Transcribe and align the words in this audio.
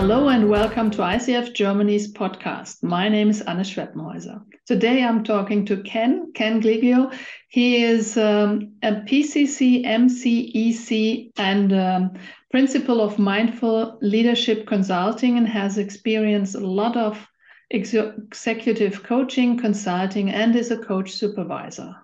Hello 0.00 0.28
and 0.30 0.48
welcome 0.48 0.90
to 0.92 1.02
ICF 1.02 1.52
Germany's 1.52 2.10
podcast. 2.10 2.82
My 2.82 3.10
name 3.10 3.28
is 3.28 3.42
Anne 3.42 3.58
Schweppenhäuser. 3.58 4.40
Today 4.64 5.04
I'm 5.04 5.22
talking 5.22 5.66
to 5.66 5.82
Ken, 5.82 6.32
Ken 6.34 6.62
Giglio. 6.62 7.10
He 7.48 7.84
is 7.84 8.16
um, 8.16 8.72
a 8.82 8.92
PCC, 8.92 9.84
MCEC, 9.84 11.32
and 11.36 11.74
um, 11.74 12.12
principal 12.50 13.02
of 13.02 13.18
Mindful 13.18 13.98
Leadership 14.00 14.66
Consulting 14.66 15.36
and 15.36 15.46
has 15.46 15.76
experienced 15.76 16.54
a 16.54 16.66
lot 16.66 16.96
of 16.96 17.28
ex- 17.70 17.92
executive 17.92 19.02
coaching, 19.02 19.58
consulting, 19.58 20.30
and 20.30 20.56
is 20.56 20.70
a 20.70 20.78
coach 20.78 21.12
supervisor. 21.12 21.94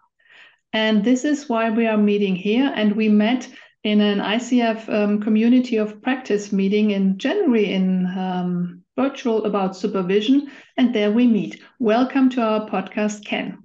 And 0.74 1.02
this 1.02 1.24
is 1.24 1.48
why 1.48 1.70
we 1.70 1.86
are 1.86 1.96
meeting 1.96 2.36
here. 2.36 2.70
And 2.76 2.94
we 2.94 3.08
met 3.08 3.48
in 3.86 4.00
an 4.00 4.18
ICF 4.18 4.92
um, 4.92 5.20
community 5.20 5.76
of 5.76 6.02
practice 6.02 6.50
meeting 6.50 6.90
in 6.90 7.16
January 7.18 7.72
in 7.72 8.04
um, 8.18 8.82
virtual 8.96 9.44
about 9.44 9.76
supervision, 9.76 10.50
and 10.76 10.92
there 10.92 11.12
we 11.12 11.28
meet. 11.28 11.62
Welcome 11.78 12.28
to 12.30 12.42
our 12.42 12.68
podcast, 12.68 13.24
Ken. 13.24 13.62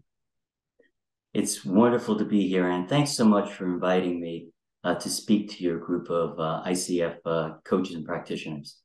It's 1.33 1.65
wonderful 1.65 2.19
to 2.19 2.25
be 2.25 2.47
here, 2.47 2.69
and 2.69 2.87
thanks 2.87 3.13
so 3.13 3.25
much 3.25 3.51
for 3.51 3.65
inviting 3.65 4.21
me 4.21 4.49
uh, 4.83 4.93
to 4.93 5.09
speak 5.09 5.49
to 5.53 5.63
your 5.63 5.79
group 5.79 6.11
of 6.11 6.39
uh, 6.39 6.69
ICF 6.69 7.17
uh, 7.25 7.53
coaches 7.65 7.95
and 7.95 8.05
practitioners. 8.05 8.77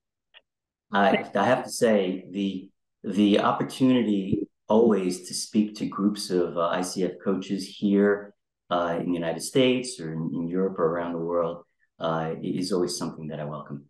I, 0.90 1.22
I 1.34 1.44
have 1.44 1.64
to 1.64 1.70
say 1.70 2.24
the 2.30 2.70
the 3.04 3.40
opportunity 3.40 4.48
always 4.68 5.28
to 5.28 5.34
speak 5.34 5.76
to 5.76 5.86
groups 5.86 6.30
of 6.30 6.56
uh, 6.56 6.72
ICF 6.76 7.16
coaches 7.22 7.68
here 7.68 8.32
uh, 8.70 8.96
in 9.00 9.06
the 9.06 9.18
United 9.18 9.42
States 9.42 10.00
or 10.00 10.12
in, 10.12 10.30
in, 10.34 10.48
Europe 10.48 10.78
or 10.78 10.86
around 10.86 11.12
the 11.12 11.18
world 11.18 11.64
uh, 12.00 12.34
is 12.42 12.72
always 12.72 12.96
something 12.96 13.28
that 13.28 13.40
I 13.40 13.44
welcome. 13.44 13.84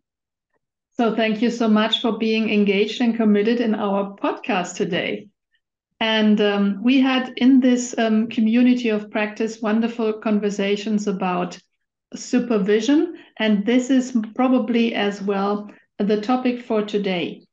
So, 0.97 1.15
thank 1.15 1.41
you 1.41 1.51
so 1.51 1.67
much 1.67 2.01
for 2.01 2.17
being 2.17 2.49
engaged 2.49 3.01
and 3.01 3.15
committed 3.15 3.59
in 3.59 3.75
our 3.75 4.15
podcast 4.15 4.75
today. 4.75 5.27
And 5.99 6.39
um, 6.41 6.83
we 6.83 6.99
had 6.99 7.33
in 7.37 7.59
this 7.59 7.95
um, 7.97 8.27
community 8.27 8.89
of 8.89 9.09
practice 9.09 9.61
wonderful 9.61 10.13
conversations 10.13 11.07
about 11.07 11.57
supervision. 12.15 13.15
And 13.37 13.65
this 13.65 13.89
is 13.89 14.15
probably 14.35 14.93
as 14.93 15.21
well 15.21 15.69
the 15.97 16.21
topic 16.21 16.61
for 16.61 16.83
today. 16.83 17.47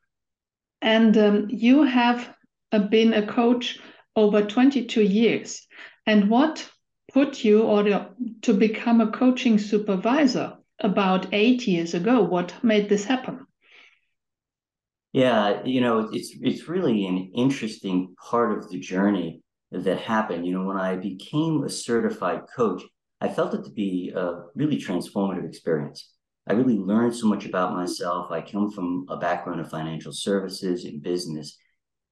And 0.82 1.16
um, 1.16 1.46
you 1.48 1.82
have 1.84 2.34
uh, 2.70 2.80
been 2.80 3.14
a 3.14 3.26
coach 3.26 3.78
over 4.14 4.42
22 4.42 5.02
years. 5.02 5.66
And 6.06 6.28
what 6.28 6.70
put 7.14 7.44
you 7.44 7.62
or 7.62 8.10
to 8.42 8.52
become 8.52 9.00
a 9.00 9.10
coaching 9.10 9.56
supervisor 9.58 10.58
about 10.80 11.32
eight 11.32 11.66
years 11.66 11.94
ago? 11.94 12.22
What 12.22 12.52
made 12.62 12.88
this 12.88 13.04
happen? 13.04 13.46
Yeah, 15.12 15.62
you 15.64 15.80
know, 15.80 16.10
it's 16.12 16.34
it's 16.40 16.68
really 16.68 17.06
an 17.06 17.30
interesting 17.36 18.16
part 18.28 18.58
of 18.58 18.68
the 18.68 18.80
journey 18.80 19.42
that 19.70 20.00
happened. 20.00 20.44
You 20.44 20.54
know, 20.54 20.64
when 20.64 20.76
I 20.76 20.96
became 20.96 21.62
a 21.62 21.70
certified 21.70 22.42
coach, 22.54 22.82
I 23.20 23.28
felt 23.28 23.54
it 23.54 23.64
to 23.64 23.70
be 23.70 24.12
a 24.14 24.42
really 24.56 24.76
transformative 24.76 25.48
experience. 25.48 26.10
I 26.48 26.54
really 26.54 26.78
learned 26.78 27.14
so 27.14 27.28
much 27.28 27.46
about 27.46 27.74
myself. 27.74 28.32
I 28.32 28.40
come 28.40 28.72
from 28.72 29.06
a 29.08 29.16
background 29.16 29.60
of 29.60 29.70
financial 29.70 30.12
services 30.12 30.84
and 30.84 31.00
business. 31.00 31.56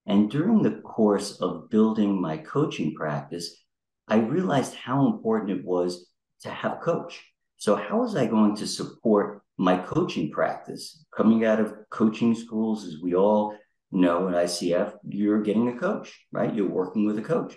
And 0.06 0.30
during 0.30 0.62
the 0.62 0.80
course 0.82 1.40
of 1.40 1.68
building 1.70 2.20
my 2.20 2.36
coaching 2.38 2.94
practice, 2.94 3.62
I 4.08 4.16
realized 4.16 4.74
how 4.74 5.06
important 5.06 5.50
it 5.50 5.64
was 5.64 6.06
to 6.42 6.50
have 6.50 6.72
a 6.72 6.76
coach. 6.76 7.22
So, 7.56 7.76
how 7.76 8.00
was 8.00 8.16
I 8.16 8.26
going 8.26 8.56
to 8.56 8.66
support 8.66 9.42
my 9.56 9.78
coaching 9.78 10.30
practice? 10.30 11.04
Coming 11.16 11.44
out 11.44 11.60
of 11.60 11.74
coaching 11.90 12.34
schools, 12.34 12.84
as 12.84 12.96
we 13.00 13.14
all 13.14 13.56
know 13.92 14.28
at 14.28 14.34
ICF, 14.34 14.94
you're 15.08 15.42
getting 15.42 15.68
a 15.68 15.78
coach, 15.78 16.26
right? 16.32 16.52
You're 16.52 16.68
working 16.68 17.06
with 17.06 17.18
a 17.18 17.22
coach. 17.22 17.54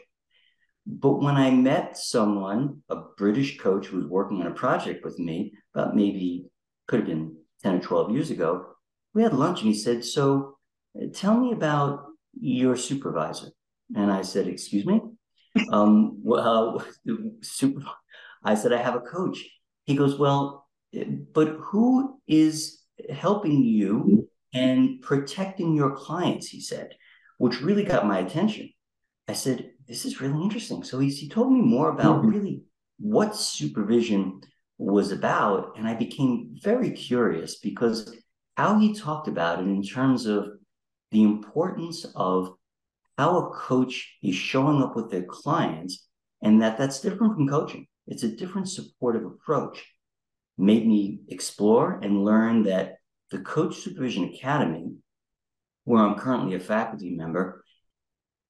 But 0.86 1.22
when 1.22 1.36
I 1.36 1.50
met 1.50 1.98
someone, 1.98 2.84
a 2.90 2.98
British 3.18 3.58
coach 3.58 3.88
who 3.88 3.98
was 3.98 4.06
working 4.06 4.42
on 4.42 4.48
a 4.48 4.54
project 4.54 5.04
with 5.04 5.18
me, 5.18 5.54
about 5.74 5.96
maybe 5.96 6.46
could 6.88 7.00
have 7.00 7.08
been 7.08 7.38
10 7.64 7.76
or 7.76 7.80
12 7.80 8.12
years 8.12 8.30
ago, 8.30 8.68
we 9.14 9.24
had 9.24 9.34
lunch 9.34 9.62
and 9.62 9.70
he 9.70 9.76
said, 9.76 10.06
So 10.06 10.58
tell 11.14 11.36
me 11.36 11.52
about 11.52 12.06
your 12.40 12.76
supervisor. 12.76 13.48
And 13.96 14.12
I 14.12 14.22
said, 14.22 14.48
Excuse 14.48 14.86
me? 14.86 15.02
Um, 15.72 16.20
well, 16.24 16.86
super, 17.42 17.82
I 18.44 18.56
said, 18.56 18.74
I 18.74 18.82
have 18.82 18.96
a 18.96 19.02
coach. 19.02 19.44
He 19.86 19.96
goes, 19.96 20.18
well, 20.18 20.68
but 21.34 21.50
who 21.60 22.20
is 22.28 22.82
helping 23.10 23.64
you 23.64 24.30
and 24.54 25.02
protecting 25.02 25.76
your 25.76 25.96
clients? 25.96 26.48
He 26.48 26.62
said, 26.62 26.96
which 27.38 27.62
really 27.62 27.84
got 27.84 28.08
my 28.08 28.20
attention. 28.20 28.70
I 29.28 29.34
said, 29.34 29.72
this 29.88 30.06
is 30.06 30.22
really 30.22 30.42
interesting. 30.42 30.84
So 30.84 31.00
he, 31.00 31.10
he 31.10 31.30
told 31.30 31.52
me 31.52 31.62
more 31.62 31.90
about 31.90 32.22
mm-hmm. 32.22 32.30
really 32.30 32.64
what 32.98 33.36
supervision 33.36 34.42
was 34.78 35.12
about. 35.12 35.78
And 35.78 35.88
I 35.88 35.94
became 35.94 36.56
very 36.62 36.92
curious 36.92 37.58
because 37.58 38.16
how 38.56 38.80
he 38.80 38.94
talked 38.94 39.28
about 39.28 39.60
it 39.60 39.68
in 39.68 39.84
terms 39.84 40.26
of 40.26 40.48
the 41.12 41.24
importance 41.24 42.06
of 42.16 42.56
how 43.18 43.38
a 43.38 43.50
coach 43.52 44.18
is 44.22 44.36
showing 44.36 44.82
up 44.82 44.96
with 44.96 45.10
their 45.10 45.24
clients 45.24 46.08
and 46.42 46.62
that 46.62 46.78
that's 46.78 47.02
different 47.02 47.36
from 47.36 47.48
coaching. 47.48 47.88
It's 48.08 48.24
a 48.24 48.36
different 48.36 48.70
supportive 48.70 49.26
approach. 49.26 49.86
Made 50.58 50.86
me 50.88 51.22
explore 51.30 52.00
and 52.02 52.24
learn 52.24 52.64
that 52.64 52.98
the 53.32 53.40
Coach 53.40 53.78
Supervision 53.78 54.26
Academy, 54.26 54.94
where 55.86 56.04
I'm 56.04 56.16
currently 56.16 56.56
a 56.56 56.60
faculty 56.60 57.16
member, 57.16 57.64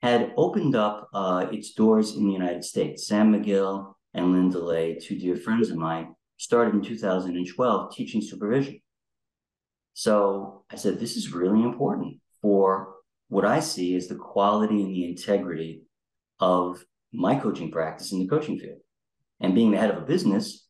had 0.01 0.33
opened 0.37 0.75
up 0.75 1.09
uh, 1.13 1.47
its 1.51 1.73
doors 1.73 2.15
in 2.15 2.27
the 2.27 2.33
United 2.33 2.63
States. 2.63 3.07
Sam 3.07 3.33
McGill 3.33 3.93
and 4.13 4.33
Linda 4.33 4.59
Lay, 4.59 4.95
two 4.95 5.17
dear 5.17 5.35
friends 5.35 5.69
of 5.69 5.77
mine, 5.77 6.15
started 6.37 6.75
in 6.75 6.81
2012 6.81 7.95
teaching 7.95 8.21
supervision. 8.21 8.81
So 9.93 10.65
I 10.69 10.75
said, 10.75 10.99
this 10.99 11.15
is 11.15 11.33
really 11.33 11.63
important 11.63 12.17
for 12.41 12.94
what 13.27 13.45
I 13.45 13.59
see 13.59 13.95
is 13.95 14.07
the 14.07 14.15
quality 14.15 14.81
and 14.81 14.93
the 14.93 15.09
integrity 15.09 15.83
of 16.39 16.83
my 17.13 17.35
coaching 17.35 17.71
practice 17.71 18.11
in 18.11 18.19
the 18.19 18.27
coaching 18.27 18.59
field. 18.59 18.79
And 19.39 19.55
being 19.55 19.71
the 19.71 19.77
head 19.77 19.91
of 19.91 19.97
a 19.97 20.05
business, 20.05 20.67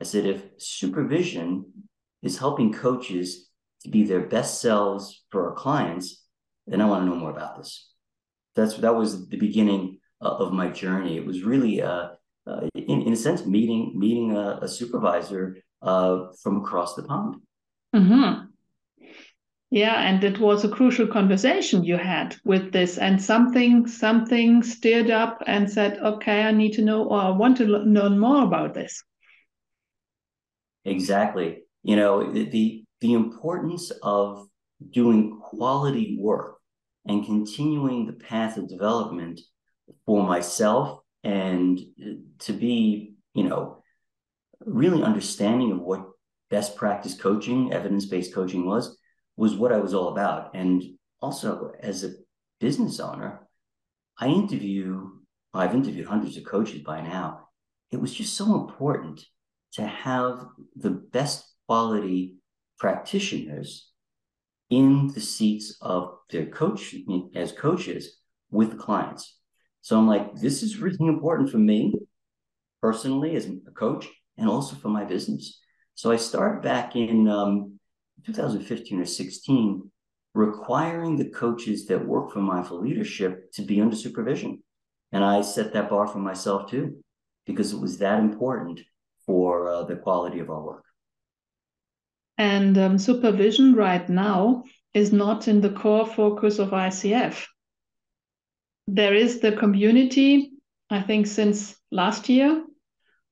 I 0.00 0.04
said, 0.04 0.26
if 0.26 0.42
supervision 0.58 1.72
is 2.22 2.38
helping 2.38 2.72
coaches 2.72 3.48
to 3.82 3.90
be 3.90 4.04
their 4.04 4.26
best 4.26 4.60
selves 4.60 5.24
for 5.30 5.48
our 5.48 5.54
clients, 5.54 6.24
then 6.66 6.80
I 6.80 6.86
want 6.86 7.02
to 7.02 7.06
know 7.08 7.16
more 7.16 7.30
about 7.30 7.56
this. 7.56 7.90
That's 8.54 8.76
that 8.78 8.94
was 8.94 9.28
the 9.28 9.36
beginning 9.36 9.98
uh, 10.20 10.28
of 10.28 10.52
my 10.52 10.68
journey. 10.68 11.16
It 11.16 11.26
was 11.26 11.42
really, 11.42 11.82
uh, 11.82 12.08
uh, 12.46 12.60
in, 12.74 13.02
in 13.02 13.12
a 13.12 13.16
sense, 13.16 13.44
meeting 13.44 13.92
meeting 13.96 14.36
a, 14.36 14.60
a 14.62 14.68
supervisor 14.68 15.58
uh, 15.82 16.28
from 16.42 16.56
across 16.58 16.94
the 16.94 17.02
pond. 17.02 17.36
Mm-hmm. 17.94 18.45
Yeah, 19.70 19.96
and 20.00 20.22
it 20.22 20.38
was 20.38 20.64
a 20.64 20.68
crucial 20.68 21.08
conversation 21.08 21.82
you 21.82 21.96
had 21.96 22.36
with 22.44 22.72
this, 22.72 22.98
and 22.98 23.20
something 23.20 23.86
something 23.86 24.62
stirred 24.62 25.10
up 25.10 25.42
and 25.46 25.68
said, 25.68 25.98
"Okay, 25.98 26.42
I 26.42 26.52
need 26.52 26.72
to 26.74 26.82
know, 26.82 27.04
or 27.04 27.18
I 27.18 27.30
want 27.30 27.56
to 27.58 27.64
learn 27.64 28.18
more 28.18 28.44
about 28.44 28.74
this." 28.74 29.02
Exactly. 30.84 31.64
You 31.82 31.96
know 31.96 32.32
the 32.32 32.84
the 33.00 33.12
importance 33.12 33.90
of 34.02 34.46
doing 34.90 35.40
quality 35.40 36.16
work 36.20 36.58
and 37.06 37.24
continuing 37.24 38.06
the 38.06 38.12
path 38.12 38.56
of 38.56 38.68
development 38.68 39.40
for 40.04 40.22
myself 40.22 41.00
and 41.24 41.78
uh, 42.00 42.14
to 42.38 42.52
be, 42.52 43.14
you 43.34 43.44
know, 43.44 43.82
really 44.60 45.02
understanding 45.02 45.72
of 45.72 45.80
what 45.80 46.06
best 46.50 46.76
practice 46.76 47.14
coaching, 47.14 47.72
evidence 47.72 48.06
based 48.06 48.34
coaching 48.34 48.66
was 48.66 48.95
was 49.36 49.54
what 49.54 49.72
I 49.72 49.78
was 49.78 49.94
all 49.94 50.08
about. 50.08 50.54
And 50.54 50.82
also, 51.20 51.72
as 51.80 52.04
a 52.04 52.14
business 52.60 53.00
owner, 53.00 53.46
I 54.18 54.28
interview, 54.28 55.10
I've 55.52 55.74
interviewed 55.74 56.06
hundreds 56.06 56.36
of 56.36 56.44
coaches 56.44 56.82
by 56.82 57.00
now. 57.00 57.48
It 57.90 58.00
was 58.00 58.14
just 58.14 58.36
so 58.36 58.54
important 58.54 59.24
to 59.74 59.86
have 59.86 60.44
the 60.74 60.90
best 60.90 61.44
quality 61.66 62.36
practitioners 62.78 63.90
in 64.70 65.08
the 65.14 65.20
seats 65.20 65.76
of 65.80 66.14
their 66.30 66.46
coach 66.46 66.94
as 67.34 67.52
coaches 67.52 68.18
with 68.50 68.78
clients. 68.78 69.38
So 69.82 69.98
I'm 69.98 70.08
like, 70.08 70.34
this 70.34 70.62
is 70.62 70.78
really 70.78 71.06
important 71.06 71.50
for 71.50 71.58
me 71.58 71.94
personally 72.82 73.36
as 73.36 73.46
a 73.46 73.70
coach 73.70 74.08
and 74.36 74.48
also 74.48 74.76
for 74.76 74.88
my 74.88 75.04
business. 75.04 75.60
So 75.94 76.10
I 76.10 76.16
start 76.16 76.62
back 76.62 76.96
in 76.96 77.28
um, 77.28 77.75
2015 78.24 79.00
or 79.00 79.04
16 79.04 79.90
requiring 80.34 81.16
the 81.16 81.30
coaches 81.30 81.86
that 81.86 82.06
work 82.06 82.30
for 82.30 82.40
mindful 82.40 82.80
leadership 82.80 83.50
to 83.52 83.62
be 83.62 83.80
under 83.80 83.96
supervision. 83.96 84.62
And 85.12 85.24
I 85.24 85.40
set 85.40 85.72
that 85.72 85.88
bar 85.88 86.06
for 86.06 86.18
myself 86.18 86.70
too, 86.70 87.02
because 87.46 87.72
it 87.72 87.80
was 87.80 87.98
that 87.98 88.20
important 88.20 88.80
for 89.24 89.68
uh, 89.68 89.82
the 89.84 89.96
quality 89.96 90.40
of 90.40 90.50
our 90.50 90.62
work. 90.62 90.84
And 92.38 92.76
um, 92.76 92.98
supervision 92.98 93.74
right 93.74 94.06
now 94.08 94.64
is 94.92 95.12
not 95.12 95.48
in 95.48 95.62
the 95.62 95.70
core 95.70 96.06
focus 96.06 96.58
of 96.58 96.70
ICF. 96.70 97.46
There 98.86 99.14
is 99.14 99.40
the 99.40 99.52
community, 99.52 100.52
I 100.90 101.00
think, 101.00 101.26
since 101.26 101.74
last 101.90 102.28
year. 102.28 102.62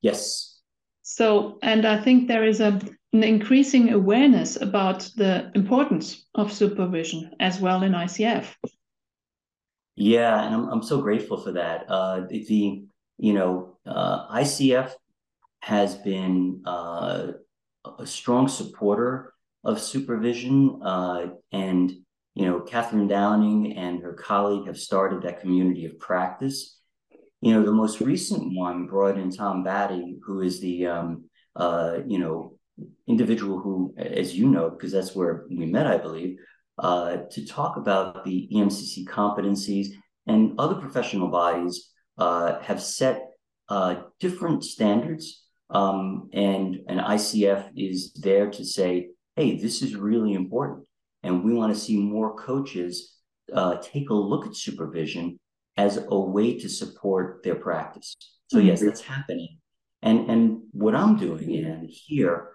Yes. 0.00 0.53
So, 1.06 1.58
and 1.62 1.86
I 1.86 2.02
think 2.02 2.28
there 2.28 2.44
is 2.44 2.60
a, 2.60 2.80
an 3.12 3.22
increasing 3.22 3.92
awareness 3.92 4.56
about 4.56 5.10
the 5.16 5.52
importance 5.54 6.26
of 6.34 6.50
supervision 6.50 7.30
as 7.38 7.60
well 7.60 7.82
in 7.82 7.92
ICF. 7.92 8.46
Yeah, 9.96 10.44
and 10.44 10.54
I'm, 10.54 10.68
I'm 10.70 10.82
so 10.82 11.02
grateful 11.02 11.36
for 11.36 11.52
that. 11.52 11.84
Uh, 11.90 12.22
the, 12.28 12.84
you 13.18 13.32
know, 13.34 13.76
uh, 13.86 14.28
ICF 14.34 14.92
has 15.60 15.94
been 15.94 16.62
uh, 16.64 17.32
a 17.98 18.06
strong 18.06 18.48
supporter 18.48 19.34
of 19.62 19.80
supervision. 19.80 20.80
Uh, 20.82 21.26
and, 21.52 21.92
you 22.34 22.46
know, 22.46 22.60
Catherine 22.60 23.08
Downing 23.08 23.76
and 23.76 24.02
her 24.02 24.14
colleague 24.14 24.68
have 24.68 24.78
started 24.78 25.22
that 25.22 25.42
community 25.42 25.84
of 25.84 25.98
practice. 25.98 26.80
You 27.44 27.52
know, 27.52 27.62
the 27.62 27.72
most 27.72 28.00
recent 28.00 28.56
one 28.56 28.86
brought 28.86 29.18
in 29.18 29.30
Tom 29.30 29.62
Battye, 29.62 30.16
who 30.24 30.40
is 30.40 30.62
the, 30.62 30.86
um, 30.86 31.24
uh, 31.54 31.98
you 32.06 32.18
know, 32.18 32.56
individual 33.06 33.60
who, 33.60 33.94
as 33.98 34.34
you 34.34 34.48
know, 34.48 34.70
because 34.70 34.92
that's 34.92 35.14
where 35.14 35.44
we 35.50 35.66
met, 35.66 35.86
I 35.86 35.98
believe, 35.98 36.38
uh, 36.78 37.18
to 37.32 37.46
talk 37.46 37.76
about 37.76 38.24
the 38.24 38.48
EMCC 38.50 39.04
competencies 39.04 39.88
and 40.26 40.58
other 40.58 40.76
professional 40.76 41.28
bodies 41.28 41.90
uh, 42.16 42.60
have 42.60 42.80
set 42.80 43.20
uh, 43.68 43.96
different 44.20 44.64
standards 44.64 45.44
um, 45.68 46.30
and 46.32 46.78
an 46.88 46.96
ICF 46.96 47.72
is 47.76 48.14
there 48.14 48.50
to 48.52 48.64
say, 48.64 49.08
hey, 49.36 49.58
this 49.58 49.82
is 49.82 49.96
really 49.96 50.32
important. 50.32 50.86
And 51.22 51.44
we 51.44 51.52
want 51.52 51.74
to 51.74 51.78
see 51.78 51.98
more 51.98 52.34
coaches 52.36 53.18
uh, 53.52 53.76
take 53.82 54.08
a 54.08 54.14
look 54.14 54.46
at 54.46 54.56
supervision 54.56 55.38
as 55.76 56.04
a 56.08 56.18
way 56.18 56.58
to 56.58 56.68
support 56.68 57.42
their 57.42 57.56
practice. 57.56 58.16
So, 58.48 58.58
mm-hmm. 58.58 58.68
yes, 58.68 58.80
that's 58.80 59.00
happening. 59.00 59.58
And, 60.02 60.30
and 60.30 60.62
what 60.72 60.94
I'm 60.94 61.16
doing 61.16 61.64
and 61.64 61.88
here 61.88 62.50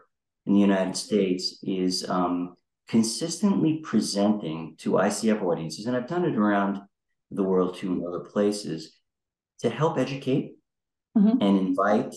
in 0.45 0.53
the 0.53 0.59
United 0.59 0.95
States 0.95 1.59
is 1.63 2.07
um, 2.09 2.55
consistently 2.87 3.79
presenting 3.83 4.75
to 4.79 4.91
ICF 4.91 5.41
audiences, 5.41 5.85
and 5.85 5.95
I've 5.95 6.07
done 6.07 6.25
it 6.25 6.35
around 6.35 6.81
the 7.31 7.43
world 7.43 7.75
too 7.77 7.93
in 7.93 8.05
other 8.05 8.21
places, 8.21 8.95
to 9.59 9.69
help 9.69 9.97
educate 9.97 10.55
mm-hmm. 11.17 11.41
and 11.41 11.59
invite 11.59 12.15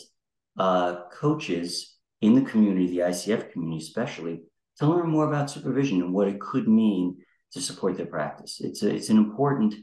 uh, 0.59 1.05
coaches 1.13 1.97
in 2.21 2.35
the 2.35 2.43
community, 2.43 2.87
the 2.87 2.99
ICF 2.99 3.51
community 3.53 3.83
especially, 3.83 4.43
to 4.79 4.87
learn 4.87 5.09
more 5.09 5.27
about 5.27 5.51
supervision 5.51 6.01
and 6.01 6.13
what 6.13 6.29
it 6.29 6.41
could 6.41 6.69
mean 6.69 7.19
to 7.53 7.61
support 7.61 7.97
their 7.97 8.07
practice. 8.07 8.61
It's 8.61 8.83
a, 8.83 8.95
it's 8.95 9.11
an 9.11 9.19
important 9.19 9.75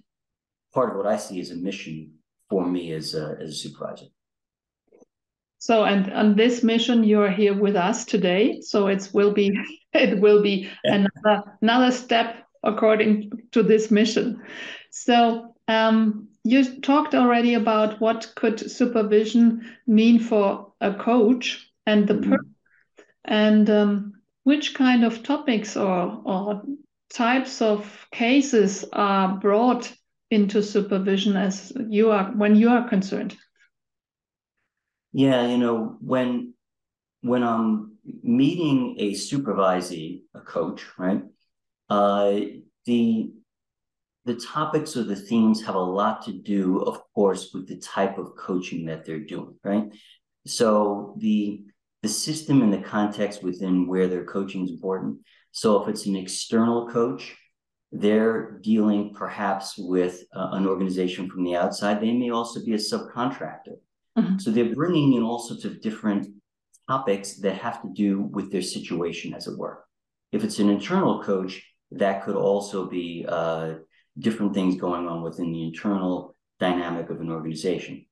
part 0.73 0.91
of 0.91 0.97
what 0.97 1.07
I 1.07 1.17
see 1.17 1.39
as 1.39 1.51
a 1.51 1.55
mission 1.55 2.13
for 2.49 2.65
me 2.65 2.91
as 2.93 3.15
a, 3.15 3.37
as 3.41 3.49
a 3.49 3.53
supervisor. 3.53 4.05
So, 5.59 5.83
and 5.83 6.11
on 6.13 6.35
this 6.35 6.63
mission, 6.63 7.03
you 7.03 7.21
are 7.21 7.29
here 7.29 7.53
with 7.53 7.75
us 7.75 8.05
today. 8.05 8.61
So 8.61 8.87
it 8.87 9.09
will 9.13 9.33
be 9.33 9.51
it 9.93 10.19
will 10.19 10.41
be 10.41 10.69
yeah. 10.83 10.95
another 10.95 11.43
another 11.61 11.91
step 11.91 12.47
according 12.63 13.31
to 13.51 13.63
this 13.63 13.91
mission. 13.91 14.41
So, 14.91 15.53
um, 15.67 16.29
you 16.43 16.79
talked 16.81 17.13
already 17.13 17.53
about 17.53 17.99
what 17.99 18.31
could 18.35 18.71
supervision 18.71 19.75
mean 19.85 20.19
for 20.19 20.71
a 20.79 20.93
coach 20.93 21.69
and 21.85 22.07
the 22.07 22.13
mm-hmm. 22.13 22.35
and 23.25 23.69
um, 23.69 24.13
which 24.43 24.73
kind 24.73 25.03
of 25.03 25.23
topics 25.23 25.75
or 25.75 26.21
or 26.23 26.63
types 27.11 27.61
of 27.61 28.07
cases 28.11 28.85
are 28.93 29.37
brought 29.37 29.91
into 30.31 30.61
supervision 30.61 31.35
as 31.35 31.71
you 31.87 32.11
are 32.11 32.31
when 32.31 32.55
you 32.55 32.69
are 32.69 32.87
concerned 32.87 33.35
yeah 35.11 35.47
you 35.47 35.57
know 35.57 35.97
when 36.01 36.53
when 37.21 37.43
i'm 37.43 37.97
meeting 38.23 38.95
a 38.99 39.13
supervisee 39.13 40.21
a 40.35 40.41
coach 40.41 40.85
right 40.97 41.23
uh 41.89 42.39
the 42.85 43.31
the 44.29 44.35
topics 44.35 44.95
or 44.95 45.03
the 45.03 45.15
themes 45.15 45.65
have 45.65 45.73
a 45.73 45.79
lot 45.79 46.23
to 46.25 46.31
do, 46.31 46.81
of 46.81 47.01
course, 47.15 47.49
with 47.51 47.67
the 47.67 47.77
type 47.77 48.19
of 48.19 48.35
coaching 48.35 48.85
that 48.85 49.03
they're 49.03 49.25
doing, 49.25 49.55
right? 49.63 49.85
So 50.45 51.15
the 51.17 51.63
the 52.03 52.09
system 52.09 52.61
and 52.61 52.71
the 52.71 52.77
context 52.81 53.43
within 53.43 53.87
where 53.87 54.07
their 54.07 54.23
coaching 54.23 54.63
is 54.63 54.71
important. 54.71 55.17
So 55.51 55.81
if 55.81 55.89
it's 55.89 56.05
an 56.05 56.15
external 56.15 56.87
coach, 56.87 57.35
they're 57.91 58.59
dealing 58.61 59.13
perhaps 59.13 59.77
with 59.77 60.23
uh, 60.35 60.49
an 60.51 60.67
organization 60.67 61.29
from 61.29 61.43
the 61.43 61.55
outside. 61.55 62.01
They 62.01 62.11
may 62.11 62.29
also 62.29 62.63
be 62.63 62.73
a 62.73 62.77
subcontractor. 62.77 63.77
Mm-hmm. 64.17 64.37
So 64.37 64.51
they're 64.51 64.75
bringing 64.75 65.13
in 65.13 65.23
all 65.23 65.39
sorts 65.39 65.65
of 65.65 65.81
different 65.81 66.27
topics 66.87 67.37
that 67.37 67.55
have 67.57 67.81
to 67.81 67.89
do 67.93 68.21
with 68.21 68.51
their 68.51 68.61
situation, 68.61 69.33
as 69.33 69.47
it 69.47 69.57
were. 69.57 69.85
If 70.31 70.43
it's 70.43 70.59
an 70.59 70.69
internal 70.69 71.23
coach, 71.23 71.63
that 71.91 72.23
could 72.23 72.35
also 72.35 72.87
be 72.87 73.25
uh, 73.27 73.75
different 74.17 74.53
things 74.53 74.75
going 74.75 75.07
on 75.07 75.23
within 75.23 75.51
the 75.51 75.63
internal 75.63 76.35
dynamic 76.59 77.09
of 77.09 77.21
an 77.21 77.31
organization. 77.31 78.05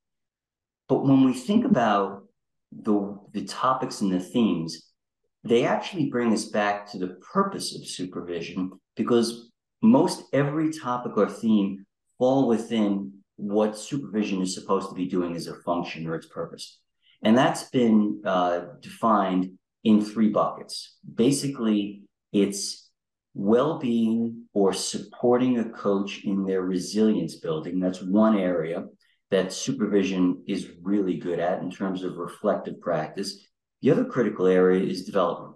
But 0.90 1.04
when 1.04 1.24
we 1.26 1.34
think 1.34 1.66
about 1.66 2.24
the, 2.72 3.20
the 3.34 3.46
topics 3.46 4.02
and 4.02 4.12
the 4.12 4.20
themes, 4.20 4.92
they 5.44 5.66
actually 5.66 6.10
bring 6.10 6.34
us 6.34 6.46
back 6.46 6.90
to 6.92 6.98
the 6.98 7.20
purpose 7.34 7.76
of 7.76 7.88
supervision 7.88 8.72
because 8.96 9.52
most 9.82 10.24
every 10.34 10.72
topic 10.72 11.18
or 11.18 11.30
theme 11.30 11.86
fall 12.18 12.48
within 12.48 13.14
what 13.36 13.78
supervision 13.78 14.42
is 14.42 14.56
supposed 14.56 14.90
to 14.90 14.96
be 14.96 15.08
doing 15.08 15.36
as 15.36 15.48
a 15.48 15.56
function 15.56 16.08
or 16.08 16.16
its 16.16 16.28
purpose. 16.28 16.80
And 17.24 17.38
that's 17.38 17.70
been 17.70 18.22
uh, 18.26 18.62
defined 18.82 19.58
in 19.84 20.04
three 20.04 20.30
buckets. 20.30 20.98
Basically, 21.16 22.04
it's 22.32 22.88
well-being 23.38 24.46
or 24.54 24.74
supporting 24.74 25.60
a 25.60 25.70
coach 25.70 26.24
in 26.24 26.44
their 26.44 26.64
resilience 26.64 27.36
building 27.36 27.80
that's 27.80 28.02
one 28.02 28.36
area 28.36 28.84
that 29.30 29.54
supervision 29.54 30.44
is 30.48 30.72
really 30.82 31.18
good 31.18 31.38
at 31.38 31.62
in 31.62 31.70
terms 31.70 32.02
of 32.04 32.18
reflective 32.18 32.82
practice 32.82 33.46
the 33.84 33.92
other 33.92 34.06
critical 34.06 34.48
area 34.48 34.84
is 34.84 35.06
development 35.06 35.54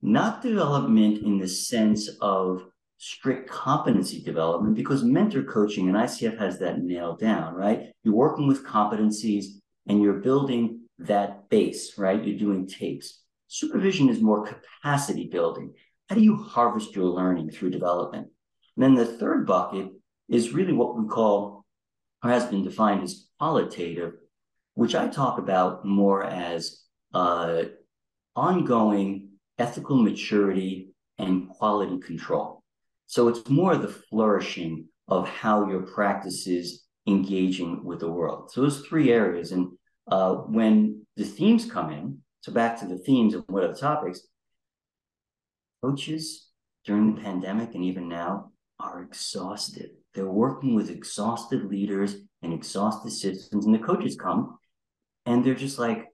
not 0.00 0.40
development 0.40 1.18
in 1.18 1.36
the 1.36 1.46
sense 1.46 2.08
of 2.22 2.62
strict 2.98 3.50
competency 3.50 4.22
development 4.22 4.74
because 4.74 5.02
mentor 5.02 5.42
coaching 5.42 5.88
and 5.88 5.96
icf 5.96 6.38
has 6.38 6.58
that 6.58 6.80
nailed 6.80 7.18
down 7.18 7.54
right 7.54 7.92
you're 8.02 8.14
working 8.14 8.46
with 8.46 8.64
competencies 8.64 9.46
and 9.88 10.00
you're 10.02 10.20
building 10.20 10.80
that 10.98 11.48
base 11.48 11.98
right 11.98 12.24
you're 12.24 12.38
doing 12.38 12.66
tapes 12.66 13.22
supervision 13.48 14.08
is 14.08 14.20
more 14.20 14.46
capacity 14.46 15.26
building 15.26 15.72
how 16.08 16.16
do 16.16 16.22
you 16.22 16.36
harvest 16.36 16.94
your 16.94 17.06
learning 17.06 17.50
through 17.50 17.70
development? 17.70 18.28
And 18.76 18.82
then 18.82 18.94
the 18.94 19.06
third 19.06 19.46
bucket 19.46 19.90
is 20.28 20.52
really 20.52 20.72
what 20.72 20.96
we 20.96 21.08
call, 21.08 21.64
or 22.22 22.30
has 22.30 22.46
been 22.46 22.64
defined 22.64 23.02
as 23.02 23.26
qualitative, 23.38 24.14
which 24.74 24.94
I 24.94 25.08
talk 25.08 25.38
about 25.38 25.84
more 25.84 26.24
as 26.24 26.82
uh, 27.14 27.64
ongoing 28.36 29.30
ethical 29.58 29.96
maturity 29.96 30.90
and 31.18 31.48
quality 31.48 31.98
control. 32.00 32.62
So 33.06 33.28
it's 33.28 33.48
more 33.48 33.76
the 33.76 33.88
flourishing 33.88 34.86
of 35.08 35.28
how 35.28 35.68
your 35.68 35.82
practice 35.82 36.46
is 36.46 36.84
engaging 37.06 37.84
with 37.84 38.00
the 38.00 38.10
world. 38.10 38.50
So 38.50 38.62
those 38.62 38.80
three 38.80 39.12
areas. 39.12 39.52
And 39.52 39.72
uh, 40.10 40.34
when 40.34 41.06
the 41.16 41.24
themes 41.24 41.70
come 41.70 41.90
in, 41.92 42.18
so 42.40 42.52
back 42.52 42.78
to 42.80 42.86
the 42.86 42.98
themes 42.98 43.34
and 43.34 43.44
what 43.46 43.64
are 43.64 43.68
the 43.68 43.78
topics, 43.78 44.20
coaches 45.82 46.48
during 46.84 47.14
the 47.14 47.20
pandemic 47.20 47.74
and 47.74 47.84
even 47.84 48.08
now 48.08 48.52
are 48.80 49.02
exhausted. 49.02 49.90
They're 50.14 50.26
working 50.26 50.74
with 50.74 50.90
exhausted 50.90 51.64
leaders 51.64 52.16
and 52.42 52.52
exhausted 52.52 53.10
systems, 53.10 53.64
and 53.64 53.74
the 53.74 53.78
coaches 53.78 54.16
come 54.16 54.58
and 55.26 55.44
they're 55.44 55.54
just 55.54 55.78
like, 55.78 56.06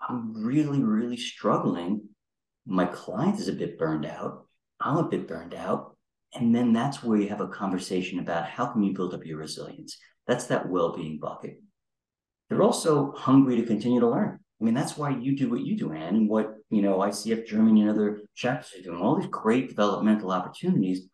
I'm 0.00 0.44
really, 0.44 0.82
really 0.82 1.16
struggling. 1.16 2.08
My 2.66 2.86
client 2.86 3.40
is 3.40 3.48
a 3.48 3.52
bit 3.52 3.78
burned 3.78 4.06
out. 4.06 4.46
I'm 4.80 4.96
a 4.96 5.08
bit 5.08 5.26
burned 5.26 5.54
out. 5.54 5.96
And 6.34 6.54
then 6.54 6.72
that's 6.72 7.02
where 7.02 7.18
you 7.18 7.28
have 7.28 7.40
a 7.40 7.48
conversation 7.48 8.18
about 8.18 8.46
how 8.46 8.66
can 8.66 8.82
you 8.82 8.94
build 8.94 9.14
up 9.14 9.24
your 9.24 9.38
resilience. 9.38 9.96
That's 10.26 10.46
that 10.46 10.68
well-being 10.68 11.18
bucket. 11.18 11.60
They're 12.48 12.62
also 12.62 13.12
hungry 13.12 13.56
to 13.56 13.66
continue 13.66 14.00
to 14.00 14.08
learn. 14.08 14.38
I 14.60 14.64
mean, 14.64 14.74
that's 14.74 14.96
why 14.96 15.10
you 15.10 15.36
do 15.36 15.50
what 15.50 15.60
you 15.60 15.76
do, 15.76 15.92
Anne, 15.92 16.16
and 16.16 16.28
what, 16.28 16.54
you 16.70 16.82
know, 16.82 16.98
ICF 16.98 17.46
Germany 17.46 17.82
and 17.82 17.90
other 17.90 18.20
chapters 18.34 18.80
are 18.80 18.82
doing, 18.82 19.00
all 19.00 19.16
these 19.16 19.30
great 19.30 19.68
developmental 19.68 20.32
opportunities. 20.32 21.08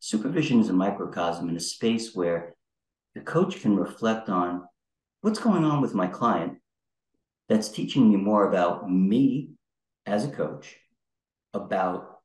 Supervision 0.00 0.60
is 0.60 0.70
a 0.70 0.72
microcosm 0.72 1.48
in 1.48 1.56
a 1.56 1.60
space 1.60 2.14
where 2.14 2.54
the 3.14 3.20
coach 3.20 3.60
can 3.60 3.76
reflect 3.76 4.28
on 4.28 4.64
what's 5.20 5.38
going 5.38 5.64
on 5.64 5.80
with 5.80 5.94
my 5.94 6.06
client 6.06 6.58
that's 7.48 7.68
teaching 7.68 8.08
me 8.08 8.16
more 8.16 8.48
about 8.48 8.90
me 8.90 9.50
as 10.06 10.24
a 10.24 10.30
coach 10.30 10.76
about 11.52 12.20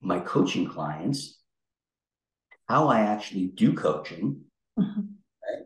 my 0.00 0.20
coaching 0.20 0.66
clients, 0.66 1.41
how 2.72 2.88
I 2.88 3.00
actually 3.00 3.48
do 3.48 3.74
coaching, 3.74 4.40
mm-hmm. 4.78 5.00
right? 5.00 5.64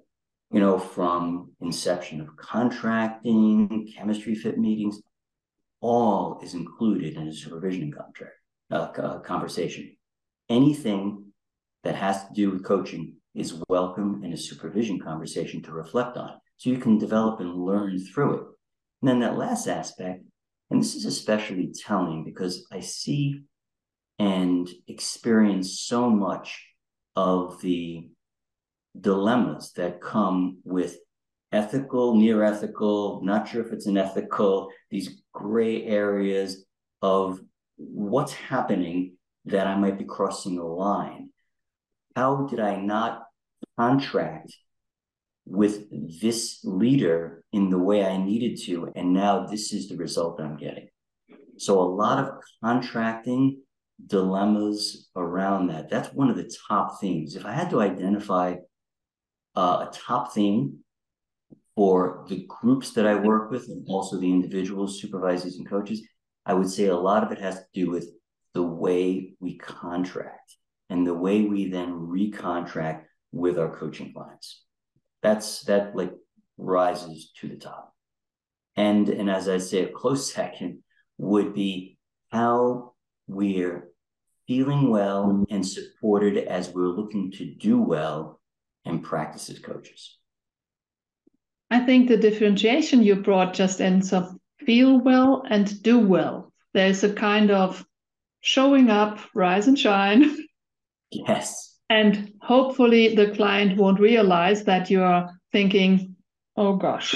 you 0.50 0.58
know, 0.58 0.76
from 0.76 1.52
inception 1.60 2.20
of 2.20 2.36
contracting, 2.36 3.88
chemistry 3.96 4.34
fit 4.34 4.58
meetings, 4.58 5.00
all 5.80 6.40
is 6.42 6.54
included 6.54 7.14
in 7.14 7.28
a 7.28 7.32
supervision 7.32 7.92
contract 7.92 8.34
uh, 8.72 9.20
conversation. 9.20 9.96
Anything 10.48 11.26
that 11.84 11.94
has 11.94 12.26
to 12.26 12.34
do 12.34 12.50
with 12.50 12.64
coaching 12.64 13.14
is 13.36 13.62
welcome 13.68 14.25
in 14.25 14.32
a 14.32 14.36
supervision 14.36 14.98
conversation 14.98 15.62
to 15.62 15.70
reflect 15.70 16.16
on. 16.16 16.32
So 16.56 16.70
you 16.70 16.78
can 16.78 16.98
develop 16.98 17.38
and 17.38 17.54
learn 17.54 18.00
through 18.00 18.34
it. 18.34 18.46
And 19.00 19.08
then 19.08 19.20
that 19.20 19.38
last 19.38 19.68
aspect, 19.68 20.25
and 20.70 20.80
this 20.80 20.96
is 20.96 21.04
especially 21.04 21.72
telling 21.86 22.25
because 22.25 22.66
I 22.72 22.80
see 22.80 23.42
and 24.18 24.68
experience 24.88 25.78
so 25.78 26.10
much 26.10 26.66
of 27.16 27.61
the 27.62 28.08
dilemmas 29.00 29.73
that 29.73 30.00
come 30.00 30.58
with 30.64 30.99
ethical, 31.52 32.14
near 32.14 32.42
ethical, 32.44 33.20
not 33.23 33.49
sure 33.49 33.64
if 33.64 33.73
it's 33.73 33.87
an 33.87 33.96
ethical, 33.96 34.70
these 34.90 35.23
gray 35.32 35.85
areas 35.85 36.64
of 37.02 37.40
what's 37.76 38.32
happening 38.32 39.16
that 39.46 39.66
I 39.66 39.76
might 39.76 39.99
be 39.99 40.04
crossing 40.04 40.58
a 40.58 40.66
line. 40.66 41.30
How 42.14 42.46
did 42.46 42.61
I 42.61 42.76
not 42.76 43.25
contract 43.78 44.54
with 45.46 45.85
this 46.20 46.61
leader 46.64 47.44
in 47.52 47.70
the 47.70 47.78
way 47.78 48.04
I 48.04 48.16
needed 48.16 48.58
to? 48.64 48.90
And 48.94 49.12
now 49.12 49.46
this 49.46 49.73
is 49.73 49.88
the 49.88 49.96
result 49.96 50.40
I'm 50.40 50.56
getting. 50.56 50.88
So, 51.58 51.80
a 51.80 51.88
lot 51.88 52.18
of 52.18 52.35
contracting 52.62 53.62
dilemmas 54.04 55.08
around 55.16 55.68
that. 55.68 55.88
That's 55.88 56.12
one 56.12 56.30
of 56.30 56.36
the 56.36 56.50
top 56.68 57.00
themes. 57.00 57.36
If 57.36 57.46
I 57.46 57.52
had 57.52 57.70
to 57.70 57.80
identify 57.80 58.56
uh, 59.54 59.86
a 59.88 59.90
top 59.92 60.32
theme 60.32 60.78
for 61.74 62.24
the 62.28 62.46
groups 62.48 62.92
that 62.92 63.06
I 63.06 63.14
work 63.14 63.50
with 63.50 63.68
and 63.68 63.84
also 63.88 64.18
the 64.18 64.30
individuals, 64.30 65.00
supervisors, 65.00 65.56
and 65.56 65.68
coaches, 65.68 66.02
I 66.44 66.54
would 66.54 66.70
say 66.70 66.86
a 66.86 66.96
lot 66.96 67.24
of 67.24 67.32
it 67.32 67.38
has 67.38 67.56
to 67.56 67.66
do 67.74 67.90
with 67.90 68.08
the 68.54 68.62
way 68.62 69.34
we 69.40 69.58
contract 69.58 70.56
and 70.88 71.06
the 71.06 71.14
way 71.14 71.42
we 71.42 71.68
then 71.68 71.92
recontract 71.92 73.02
with 73.32 73.58
our 73.58 73.74
coaching 73.76 74.12
clients. 74.12 74.62
That's 75.22 75.62
that 75.62 75.96
like 75.96 76.12
rises 76.56 77.32
to 77.40 77.48
the 77.48 77.56
top. 77.56 77.92
And 78.76 79.08
and 79.08 79.30
as 79.30 79.48
I 79.48 79.58
say, 79.58 79.82
a 79.82 79.88
close 79.88 80.32
second 80.32 80.82
would 81.18 81.54
be 81.54 81.98
how 82.30 82.94
we're 83.26 83.88
feeling 84.47 84.90
well 84.90 85.45
and 85.50 85.66
supported 85.66 86.37
as 86.37 86.71
we're 86.71 86.88
looking 86.88 87.33
to 87.33 87.45
do 87.45 87.80
well 87.80 88.40
and 88.85 89.02
practice 89.02 89.50
as 89.50 89.59
coaches. 89.59 90.18
I 91.71 91.80
think 91.80 92.09
the 92.09 92.16
differentiation 92.16 93.02
you 93.02 93.16
brought 93.16 93.54
just 93.54 93.80
ends 93.80 94.12
up 94.12 94.30
feel 94.64 94.99
well 94.99 95.45
and 95.49 95.83
do 95.83 95.99
well. 95.99 96.52
There's 96.75 97.02
a 97.02 97.12
kind 97.12 97.50
of 97.50 97.85
showing 98.40 98.90
up, 98.90 99.18
rise 99.35 99.66
and 99.66 99.78
shine. 99.78 100.38
Yes. 101.12 101.78
And 101.88 102.33
hopefully 102.42 103.14
the 103.14 103.30
client 103.30 103.78
won't 103.78 104.00
realize 104.00 104.64
that 104.64 104.90
you're 104.90 105.30
thinking, 105.52 106.16
oh 106.56 106.75
gosh, 106.76 107.14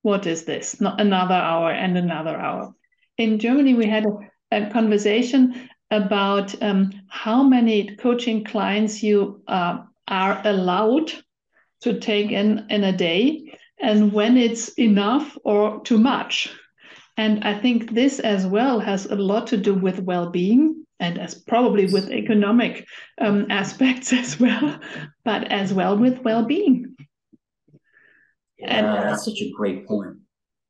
what 0.00 0.26
is 0.26 0.44
this? 0.44 0.80
Not 0.80 1.00
another 1.00 1.34
hour 1.34 1.70
and 1.70 1.98
another 1.98 2.34
hour. 2.34 2.74
In 3.18 3.38
Germany, 3.38 3.74
we 3.74 3.86
had 3.86 4.06
a, 4.06 4.18
a 4.50 4.70
conversation 4.70 5.68
about 5.90 6.60
um, 6.62 6.92
how 7.08 7.42
many 7.42 7.96
coaching 7.96 8.44
clients 8.44 9.02
you 9.02 9.42
uh, 9.48 9.78
are 10.08 10.40
allowed 10.44 11.12
to 11.82 12.00
take 12.00 12.30
in 12.30 12.66
in 12.70 12.84
a 12.84 12.96
day 12.96 13.52
and 13.80 14.12
when 14.12 14.36
it's 14.36 14.68
enough 14.78 15.36
or 15.44 15.80
too 15.82 15.98
much. 15.98 16.50
And 17.16 17.44
I 17.44 17.58
think 17.58 17.92
this 17.92 18.18
as 18.18 18.46
well 18.46 18.78
has 18.80 19.06
a 19.06 19.14
lot 19.14 19.46
to 19.48 19.56
do 19.56 19.74
with 19.74 20.00
well 20.00 20.30
being 20.30 20.84
and 20.98 21.18
as 21.18 21.34
probably 21.34 21.86
with 21.86 22.10
economic 22.10 22.86
um, 23.20 23.46
aspects 23.50 24.12
as 24.12 24.40
well, 24.40 24.78
but 25.24 25.50
as 25.50 25.72
well 25.72 25.96
with 25.98 26.20
well 26.22 26.44
being. 26.44 26.96
Yeah, 28.58 28.68
and 28.68 28.86
that's 28.86 29.24
such 29.24 29.40
a 29.40 29.50
great 29.54 29.86
point. 29.86 30.16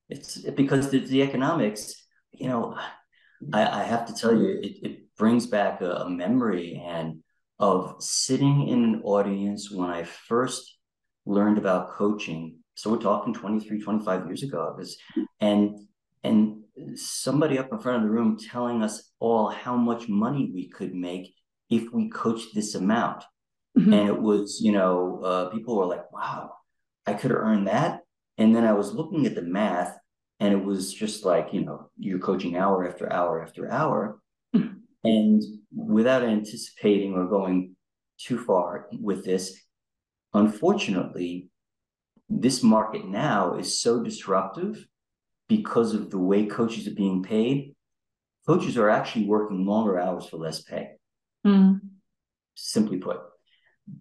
It's 0.08 0.38
because 0.38 0.90
the, 0.90 1.00
the 1.00 1.22
economics, 1.22 1.94
you 2.32 2.48
know, 2.48 2.76
I, 3.52 3.80
I, 3.80 3.82
have 3.84 4.06
to 4.06 4.14
tell 4.14 4.34
you, 4.34 4.60
it, 4.62 4.76
it 4.82 5.16
brings 5.16 5.46
back 5.46 5.80
a, 5.80 5.90
a 5.92 6.10
memory 6.10 6.82
and 6.84 7.20
of 7.58 7.96
sitting 8.00 8.68
in 8.68 8.84
an 8.84 9.02
audience 9.02 9.70
when 9.70 9.90
I 9.90 10.04
first 10.04 10.76
learned 11.24 11.58
about 11.58 11.90
coaching. 11.90 12.58
So 12.74 12.90
we're 12.90 12.98
talking 12.98 13.32
23 13.32 13.80
25 13.80 14.26
years 14.26 14.42
ago 14.42 14.74
was 14.76 14.98
and 15.40 15.78
and 16.22 16.62
somebody 16.94 17.58
up 17.58 17.72
in 17.72 17.78
front 17.78 18.02
of 18.02 18.02
the 18.02 18.14
room 18.14 18.36
telling 18.38 18.82
us 18.82 19.10
all 19.18 19.48
how 19.48 19.76
much 19.76 20.08
money 20.08 20.50
we 20.52 20.68
could 20.68 20.94
make 20.94 21.34
if 21.70 21.90
we 21.92 22.10
coached 22.10 22.54
this 22.54 22.74
amount. 22.74 23.24
Mm-hmm. 23.78 23.92
and 23.92 24.08
it 24.08 24.18
was 24.18 24.60
you 24.62 24.72
know 24.72 25.20
uh, 25.22 25.50
people 25.50 25.76
were 25.76 25.84
like 25.84 26.10
wow 26.10 26.50
i 27.06 27.12
could 27.12 27.30
have 27.30 27.40
earned 27.40 27.68
that. 27.68 28.00
And 28.38 28.54
then 28.54 28.64
i 28.64 28.72
was 28.72 28.92
looking 28.92 29.26
at 29.26 29.34
the 29.34 29.42
math 29.42 29.96
and 30.40 30.52
it 30.52 30.64
was 30.64 30.92
just 30.92 31.24
like 31.24 31.48
you 31.52 31.64
know 31.64 31.90
you're 31.98 32.18
coaching 32.18 32.56
hour 32.56 32.88
after 32.88 33.12
hour 33.12 33.42
after 33.42 33.70
hour 33.70 34.18
mm-hmm. 34.54 34.74
and 35.04 35.42
without 35.74 36.24
anticipating 36.24 37.14
or 37.14 37.26
going 37.26 37.74
too 38.18 38.38
far 38.38 38.88
with 39.00 39.24
this 39.24 39.60
unfortunately 40.34 41.48
this 42.28 42.62
market 42.62 43.06
now 43.06 43.56
is 43.56 43.80
so 43.80 44.02
disruptive 44.02 44.86
because 45.48 45.94
of 45.94 46.10
the 46.10 46.18
way 46.18 46.46
coaches 46.46 46.86
are 46.88 46.94
being 46.94 47.22
paid. 47.22 47.74
Coaches 48.46 48.76
are 48.76 48.90
actually 48.90 49.26
working 49.26 49.66
longer 49.66 49.98
hours 49.98 50.26
for 50.26 50.36
less 50.36 50.62
pay. 50.62 50.90
Mm. 51.46 51.80
Simply 52.54 52.98
put. 52.98 53.18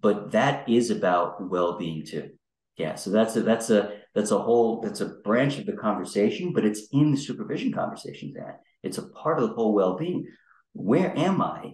But 0.01 0.32
that 0.32 0.68
is 0.70 0.89
about 0.89 1.50
well-being 1.50 2.06
too. 2.06 2.32
Yeah. 2.77 2.96
So 2.96 3.12
that's 3.12 3.36
a 3.36 3.42
that's 3.42 3.70
a 3.70 4.00
that's 4.15 4.31
a 4.31 4.39
whole 4.39 4.81
that's 4.81 5.01
a 5.01 5.17
branch 5.24 5.60
of 5.60 5.65
the 5.65 5.74
conversation, 5.74 6.53
but 6.53 6.65
it's 6.65 6.88
in 6.93 7.12
the 7.12 7.17
supervision 7.17 7.74
conversation 7.74 8.34
that 8.38 8.62
it's 8.81 8.98
a 8.98 9.10
part 9.10 9.39
of 9.39 9.50
the 9.50 9.55
whole 9.55 9.74
well-being. 9.74 10.25
Where 10.74 11.15
am 11.17 11.41
I? 11.41 11.74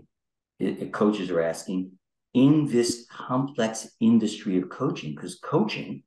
It, 0.59 0.91
coaches 0.91 1.29
are 1.29 1.41
asking 1.41 1.91
in 2.33 2.67
this 2.67 3.05
complex 3.11 3.89
industry 3.99 4.57
of 4.57 4.69
coaching 4.69 5.15
because 5.15 5.39
coaching 5.43 6.03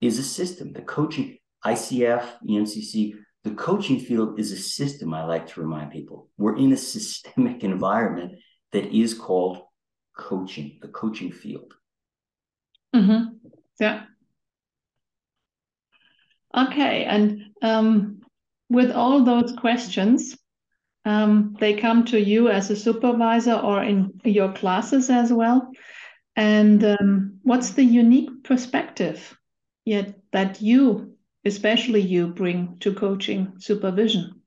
is 0.00 0.18
a 0.18 0.22
system. 0.22 0.72
The 0.72 0.82
coaching, 0.82 1.38
ICF, 1.64 2.24
EMCC, 2.48 3.14
the 3.44 3.52
coaching 3.52 3.98
field 3.98 4.38
is 4.38 4.52
a 4.52 4.56
system, 4.56 5.14
I 5.14 5.24
like 5.24 5.48
to 5.48 5.60
remind 5.60 5.90
people. 5.90 6.28
We're 6.38 6.56
in 6.56 6.72
a 6.72 6.76
systemic 6.76 7.64
environment 7.64 8.32
that 8.72 8.86
is 8.94 9.14
called 9.14 9.60
coaching, 10.16 10.78
the 10.80 10.88
coaching 10.88 11.32
field. 11.32 11.74
Mm-hmm. 12.94 13.36
Yeah. 13.80 14.04
Okay. 16.56 17.04
And 17.04 17.44
um, 17.62 18.20
with 18.68 18.90
all 18.90 19.24
those 19.24 19.52
questions, 19.52 20.36
um, 21.04 21.56
they 21.58 21.74
come 21.74 22.04
to 22.06 22.20
you 22.20 22.48
as 22.48 22.70
a 22.70 22.76
supervisor 22.76 23.54
or 23.54 23.82
in 23.82 24.20
your 24.24 24.52
classes 24.52 25.10
as 25.10 25.32
well. 25.32 25.70
And 26.36 26.82
um, 26.84 27.38
what's 27.42 27.70
the 27.70 27.84
unique 27.84 28.44
perspective 28.44 29.36
yet 29.84 30.14
that 30.32 30.62
you, 30.62 31.16
especially 31.44 32.00
you, 32.00 32.28
bring 32.28 32.76
to 32.80 32.94
coaching 32.94 33.54
supervision? 33.58 34.42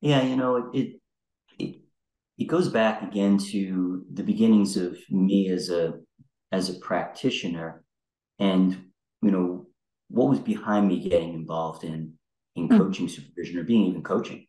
Yeah, 0.00 0.22
you 0.22 0.36
know, 0.36 0.70
it 0.74 1.00
it 1.58 1.76
it 2.36 2.44
goes 2.44 2.68
back 2.68 3.02
again 3.02 3.38
to 3.38 4.04
the 4.12 4.22
beginnings 4.22 4.76
of 4.76 4.98
me 5.10 5.48
as 5.50 5.70
a 5.70 5.94
as 6.52 6.68
a 6.68 6.78
practitioner, 6.80 7.82
and 8.38 8.90
you 9.22 9.30
know 9.30 9.67
what 10.08 10.28
was 10.28 10.40
behind 10.40 10.88
me 10.88 11.08
getting 11.08 11.34
involved 11.34 11.84
in 11.84 12.14
in 12.56 12.68
mm. 12.68 12.78
coaching 12.78 13.08
supervision 13.08 13.58
or 13.58 13.64
being 13.64 13.86
even 13.86 14.02
coaching. 14.02 14.46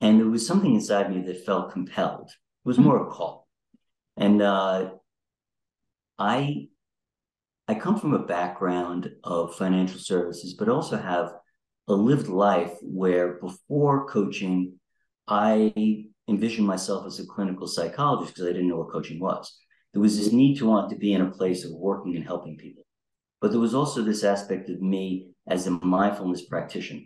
And 0.00 0.18
there 0.18 0.28
was 0.28 0.46
something 0.46 0.74
inside 0.74 1.14
me 1.14 1.22
that 1.22 1.44
felt 1.44 1.72
compelled. 1.72 2.30
It 2.30 2.68
was 2.68 2.78
mm. 2.78 2.84
more 2.84 3.00
of 3.00 3.08
a 3.08 3.10
call. 3.10 3.48
And 4.16 4.40
uh, 4.42 4.90
I 6.18 6.68
I 7.68 7.74
come 7.74 7.98
from 8.00 8.14
a 8.14 8.26
background 8.26 9.10
of 9.22 9.54
financial 9.54 10.00
services, 10.00 10.54
but 10.54 10.68
also 10.68 10.96
have 10.96 11.32
a 11.88 11.94
lived 11.94 12.28
life 12.28 12.72
where 12.82 13.34
before 13.34 14.08
coaching, 14.08 14.78
I 15.28 16.04
envisioned 16.28 16.66
myself 16.66 17.06
as 17.06 17.20
a 17.20 17.26
clinical 17.26 17.66
psychologist 17.66 18.34
because 18.34 18.48
I 18.48 18.52
didn't 18.52 18.68
know 18.68 18.78
what 18.78 18.92
coaching 18.92 19.20
was. 19.20 19.56
There 19.92 20.02
was 20.02 20.16
this 20.18 20.32
need 20.32 20.58
to 20.58 20.66
want 20.66 20.90
to 20.90 20.96
be 20.96 21.12
in 21.12 21.20
a 21.20 21.30
place 21.30 21.64
of 21.64 21.72
working 21.72 22.16
and 22.16 22.24
helping 22.24 22.56
people. 22.56 22.84
But 23.40 23.50
there 23.50 23.60
was 23.60 23.74
also 23.74 24.02
this 24.02 24.24
aspect 24.24 24.68
of 24.68 24.82
me 24.82 25.30
as 25.48 25.66
a 25.66 25.70
mindfulness 25.70 26.42
practitioner. 26.42 27.02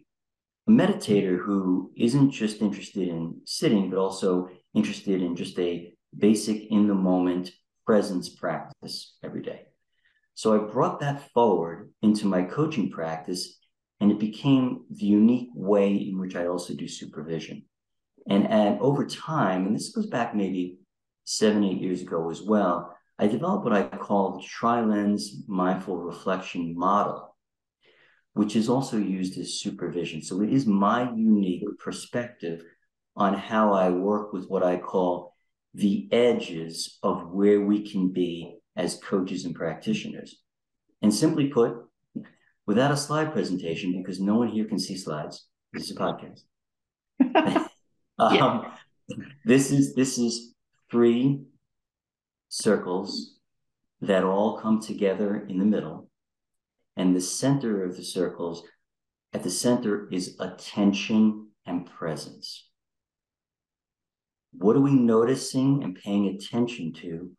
a 0.67 0.71
meditator 0.71 1.38
who 1.38 1.93
isn't 1.97 2.31
just 2.31 2.62
interested 2.62 3.09
in 3.09 3.41
sitting, 3.45 3.91
but 3.91 3.99
also 3.99 4.49
interested 4.75 5.23
in 5.23 5.37
just 5.37 5.59
a 5.59 5.93
basic 6.17 6.71
in 6.71 6.88
the 6.88 6.95
moment 6.95 7.50
presence 7.87 8.29
practice 8.31 9.17
every 9.23 9.43
day. 9.43 9.62
So 10.35 10.55
I 10.55 10.73
brought 10.73 11.00
that 11.00 11.31
forward 11.33 11.93
into 12.03 12.26
my 12.26 12.43
coaching 12.43 12.91
practice, 12.91 13.59
and 14.00 14.11
it 14.11 14.19
became 14.19 14.85
the 14.91 15.07
unique 15.07 15.50
way 15.55 15.95
in 15.95 16.19
which 16.19 16.35
I 16.35 16.47
also 16.47 16.75
do 16.75 16.88
supervision. 16.88 17.64
And, 18.29 18.49
and 18.49 18.81
over 18.81 19.07
time, 19.07 19.67
and 19.67 19.76
this 19.76 19.91
goes 19.95 20.07
back 20.07 20.35
maybe 20.35 20.79
seven, 21.25 21.62
eight 21.62 21.81
years 21.81 22.00
ago 22.00 22.31
as 22.31 22.43
well, 22.43 22.94
I 23.18 23.28
developed 23.28 23.64
what 23.64 23.73
I 23.73 23.85
call 23.85 24.33
the 24.33 24.42
tri-lens 24.42 25.44
mindful 25.47 25.99
reflection 25.99 26.76
model, 26.76 27.37
which 28.33 28.56
is 28.56 28.68
also 28.68 28.97
used 28.97 29.38
as 29.38 29.61
supervision. 29.61 30.23
So 30.23 30.42
it 30.42 30.52
is 30.52 30.66
my 30.66 31.12
unique 31.12 31.64
perspective 31.78 32.62
on 33.16 33.35
how 33.35 33.73
I 33.73 33.90
work 33.90 34.33
with 34.33 34.47
what 34.47 34.64
I 34.64 34.78
call 34.78 35.37
the 35.75 36.09
edges 36.11 36.99
of 37.02 37.28
where 37.30 37.61
we 37.61 37.88
can 37.88 38.12
be 38.12 38.59
as 38.76 38.99
coaches 38.99 39.44
and 39.44 39.54
practitioners. 39.54 40.40
And 41.00 41.14
simply 41.14 41.49
put, 41.49 41.76
without 42.66 42.90
a 42.90 42.97
slide 42.97 43.33
presentation, 43.33 44.02
because 44.02 44.21
no 44.21 44.37
one 44.37 44.49
here 44.49 44.64
can 44.64 44.78
see 44.78 44.97
slides, 44.97 45.47
this 45.73 45.90
is 45.90 45.97
a 45.97 46.00
podcast. 46.00 46.40
um, 48.18 48.73
this 49.44 49.71
is 49.71 49.94
this 49.94 50.18
is 50.18 50.54
three 50.90 51.42
circles 52.49 53.39
that 54.01 54.25
all 54.25 54.59
come 54.59 54.81
together 54.81 55.47
in 55.49 55.59
the 55.59 55.65
middle. 55.65 56.09
And 56.97 57.15
the 57.15 57.21
center 57.21 57.85
of 57.85 57.97
the 57.97 58.05
circles, 58.05 58.65
at 59.33 59.43
the 59.43 59.51
center 59.51 60.09
is 60.13 60.37
attention 60.39 61.49
and 61.67 61.87
presence. 61.87 62.69
What 64.53 64.77
are 64.77 64.81
we 64.81 64.95
noticing 64.95 65.83
and 65.83 65.97
paying 65.97 66.29
attention 66.29 66.93
to? 67.03 67.31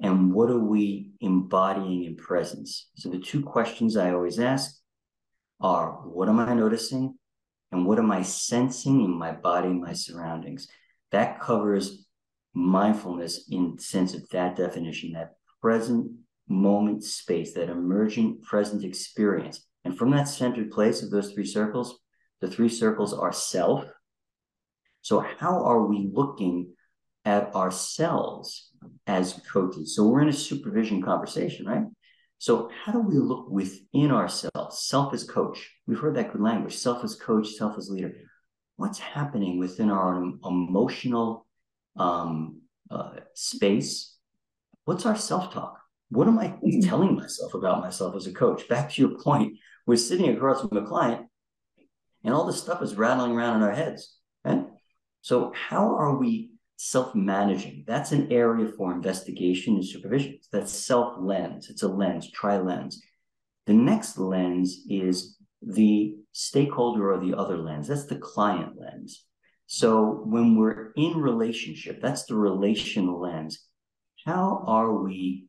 And 0.00 0.32
what 0.32 0.50
are 0.50 0.58
we 0.58 1.12
embodying 1.20 2.04
in 2.04 2.16
presence? 2.16 2.88
So 2.96 3.08
the 3.08 3.20
two 3.20 3.42
questions 3.42 3.96
I 3.96 4.12
always 4.12 4.40
ask 4.40 4.76
are 5.60 5.92
what 6.04 6.28
am 6.28 6.40
I 6.40 6.52
noticing? 6.54 7.14
And 7.70 7.86
what 7.86 7.98
am 7.98 8.10
I 8.10 8.22
sensing 8.22 9.02
in 9.02 9.10
my 9.10 9.32
body, 9.32 9.68
my 9.68 9.92
surroundings? 9.92 10.68
That 11.12 11.40
covers 11.40 12.03
mindfulness 12.54 13.48
in 13.50 13.78
sense 13.78 14.14
of 14.14 14.28
that 14.30 14.56
definition, 14.56 15.12
that 15.12 15.34
present 15.60 16.10
moment 16.48 17.02
space, 17.02 17.52
that 17.54 17.70
emergent 17.70 18.42
present 18.42 18.84
experience. 18.84 19.66
And 19.84 19.96
from 19.96 20.10
that 20.12 20.28
centered 20.28 20.70
place 20.70 21.02
of 21.02 21.10
those 21.10 21.32
three 21.32 21.46
circles, 21.46 21.98
the 22.40 22.48
three 22.48 22.68
circles 22.68 23.12
are 23.12 23.32
self. 23.32 23.84
So, 25.02 25.20
how 25.20 25.64
are 25.64 25.84
we 25.86 26.08
looking 26.12 26.72
at 27.24 27.54
ourselves 27.54 28.70
as 29.06 29.40
coaches? 29.52 29.94
So, 29.94 30.06
we're 30.06 30.22
in 30.22 30.28
a 30.28 30.32
supervision 30.32 31.02
conversation, 31.02 31.66
right? 31.66 31.84
So, 32.38 32.70
how 32.84 32.92
do 32.92 33.00
we 33.00 33.16
look 33.16 33.50
within 33.50 34.10
ourselves? 34.10 34.86
Self 34.86 35.12
as 35.12 35.24
coach. 35.24 35.70
We've 35.86 35.98
heard 35.98 36.16
that 36.16 36.32
good 36.32 36.40
language 36.40 36.76
self 36.76 37.04
as 37.04 37.14
coach, 37.14 37.48
self 37.48 37.76
as 37.78 37.90
leader. 37.90 38.14
What's 38.76 38.98
happening 38.98 39.58
within 39.58 39.90
our 39.90 40.22
emotional 40.44 41.43
um, 41.96 42.60
uh, 42.90 43.10
space? 43.34 44.16
What's 44.84 45.06
our 45.06 45.16
self 45.16 45.52
talk? 45.52 45.80
What 46.10 46.28
am 46.28 46.38
I 46.38 46.48
mm-hmm. 46.48 46.80
telling 46.80 47.16
myself 47.16 47.54
about 47.54 47.80
myself 47.80 48.14
as 48.14 48.26
a 48.26 48.32
coach? 48.32 48.68
Back 48.68 48.92
to 48.92 49.02
your 49.02 49.18
point, 49.18 49.56
we're 49.86 49.96
sitting 49.96 50.28
across 50.28 50.60
from 50.60 50.76
a 50.76 50.86
client 50.86 51.26
and 52.24 52.32
all 52.32 52.46
this 52.46 52.60
stuff 52.60 52.82
is 52.82 52.96
rattling 52.96 53.32
around 53.32 53.56
in 53.56 53.62
our 53.62 53.74
heads. 53.74 54.16
Right? 54.44 54.64
So, 55.20 55.52
how 55.54 55.94
are 55.96 56.16
we 56.16 56.52
self 56.76 57.14
managing? 57.14 57.84
That's 57.86 58.12
an 58.12 58.32
area 58.32 58.72
for 58.76 58.92
investigation 58.92 59.74
and 59.74 59.86
supervision. 59.86 60.38
That's 60.50 60.72
self 60.72 61.16
lens. 61.18 61.68
It's 61.70 61.82
a 61.82 61.88
lens, 61.88 62.30
tri 62.30 62.58
lens. 62.58 63.02
The 63.66 63.74
next 63.74 64.18
lens 64.18 64.80
is 64.88 65.36
the 65.62 66.16
stakeholder 66.32 67.12
or 67.12 67.20
the 67.24 67.36
other 67.36 67.58
lens. 67.58 67.88
That's 67.88 68.06
the 68.06 68.18
client 68.18 68.74
lens. 68.78 69.24
So 69.66 70.22
when 70.24 70.56
we're 70.56 70.92
in 70.96 71.16
relationship, 71.16 72.00
that's 72.00 72.26
the 72.26 72.36
relational 72.36 73.20
lens. 73.20 73.60
How 74.24 74.64
are 74.66 74.92
we 74.92 75.46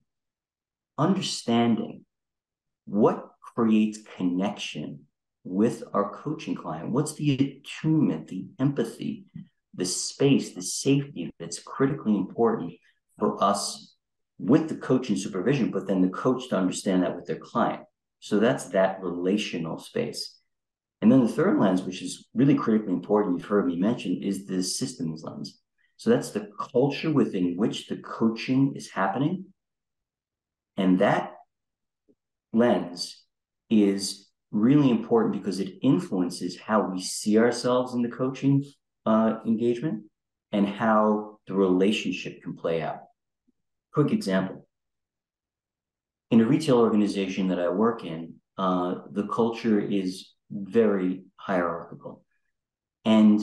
understanding 0.97 2.05
what 2.85 3.29
creates 3.55 3.99
connection 4.17 5.01
with 5.43 5.83
our 5.93 6.11
coaching 6.11 6.55
client? 6.55 6.91
What's 6.91 7.15
the 7.15 7.61
attunement, 7.63 8.27
the 8.27 8.47
empathy, 8.59 9.25
the 9.73 9.85
space, 9.85 10.53
the 10.53 10.61
safety 10.61 11.31
that's 11.39 11.59
critically 11.59 12.15
important 12.15 12.73
for 13.19 13.41
us 13.43 13.95
with 14.37 14.67
the 14.69 14.75
coach 14.75 15.09
and 15.09 15.19
supervision, 15.19 15.71
but 15.71 15.87
then 15.87 16.01
the 16.01 16.09
coach 16.09 16.49
to 16.49 16.57
understand 16.57 17.03
that 17.03 17.15
with 17.15 17.25
their 17.25 17.37
client. 17.37 17.83
So 18.19 18.39
that's 18.39 18.65
that 18.69 19.01
relational 19.01 19.77
space. 19.77 20.34
And 21.05 21.11
then 21.11 21.21
the 21.21 21.31
third 21.31 21.59
lens, 21.59 21.83
which 21.83 22.01
is 22.01 22.25
really 22.33 22.55
critically 22.55 22.91
important, 22.91 23.37
you've 23.37 23.47
heard 23.47 23.67
me 23.67 23.75
mention, 23.75 24.23
is 24.23 24.47
the 24.47 24.63
systems 24.63 25.21
lens. 25.21 25.61
So 25.97 26.09
that's 26.09 26.31
the 26.31 26.49
culture 26.59 27.11
within 27.11 27.57
which 27.57 27.85
the 27.85 27.97
coaching 27.97 28.73
is 28.75 28.89
happening. 28.89 29.45
And 30.77 30.97
that 30.97 31.33
lens 32.53 33.21
is 33.69 34.31
really 34.49 34.89
important 34.89 35.33
because 35.33 35.59
it 35.59 35.75
influences 35.83 36.57
how 36.57 36.89
we 36.89 36.99
see 37.03 37.37
ourselves 37.37 37.93
in 37.93 38.01
the 38.01 38.09
coaching 38.09 38.63
uh, 39.05 39.35
engagement 39.45 40.05
and 40.51 40.67
how 40.67 41.37
the 41.45 41.53
relationship 41.53 42.41
can 42.41 42.55
play 42.55 42.81
out. 42.81 43.01
Quick 43.93 44.11
example. 44.11 44.65
In 46.31 46.41
a 46.41 46.45
retail 46.45 46.79
organization 46.79 47.49
that 47.49 47.59
I 47.59 47.69
work 47.69 48.03
in, 48.03 48.37
uh, 48.57 49.01
the 49.11 49.27
culture 49.27 49.79
is 49.79 50.31
very 50.51 51.23
hierarchical. 51.37 52.23
And 53.03 53.41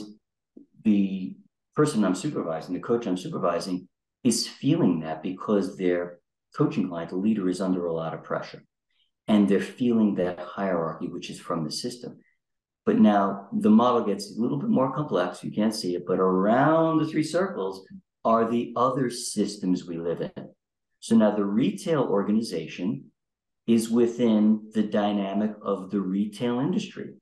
the 0.84 1.36
person 1.74 2.04
I'm 2.04 2.14
supervising, 2.14 2.74
the 2.74 2.80
coach 2.80 3.06
I'm 3.06 3.16
supervising, 3.16 3.88
is 4.24 4.46
feeling 4.46 5.00
that 5.00 5.22
because 5.22 5.76
their 5.76 6.18
coaching 6.56 6.88
client, 6.88 7.10
the 7.10 7.16
leader, 7.16 7.48
is 7.48 7.60
under 7.60 7.86
a 7.86 7.92
lot 7.92 8.14
of 8.14 8.22
pressure. 8.22 8.62
And 9.28 9.48
they're 9.48 9.60
feeling 9.60 10.16
that 10.16 10.38
hierarchy, 10.38 11.08
which 11.08 11.30
is 11.30 11.40
from 11.40 11.64
the 11.64 11.72
system. 11.72 12.18
But 12.84 12.98
now 12.98 13.48
the 13.52 13.70
model 13.70 14.04
gets 14.04 14.36
a 14.36 14.40
little 14.40 14.58
bit 14.58 14.68
more 14.68 14.92
complex. 14.92 15.44
You 15.44 15.52
can't 15.52 15.74
see 15.74 15.94
it, 15.94 16.04
but 16.06 16.18
around 16.18 16.98
the 16.98 17.06
three 17.06 17.22
circles 17.22 17.86
are 18.24 18.50
the 18.50 18.72
other 18.76 19.10
systems 19.10 19.86
we 19.86 19.98
live 19.98 20.20
in. 20.20 20.48
So 21.00 21.16
now 21.16 21.34
the 21.34 21.44
retail 21.44 22.02
organization 22.02 23.11
is 23.66 23.90
within 23.90 24.70
the 24.74 24.82
dynamic 24.82 25.52
of 25.62 25.90
the 25.90 26.00
retail 26.00 26.58
industry 26.58 27.14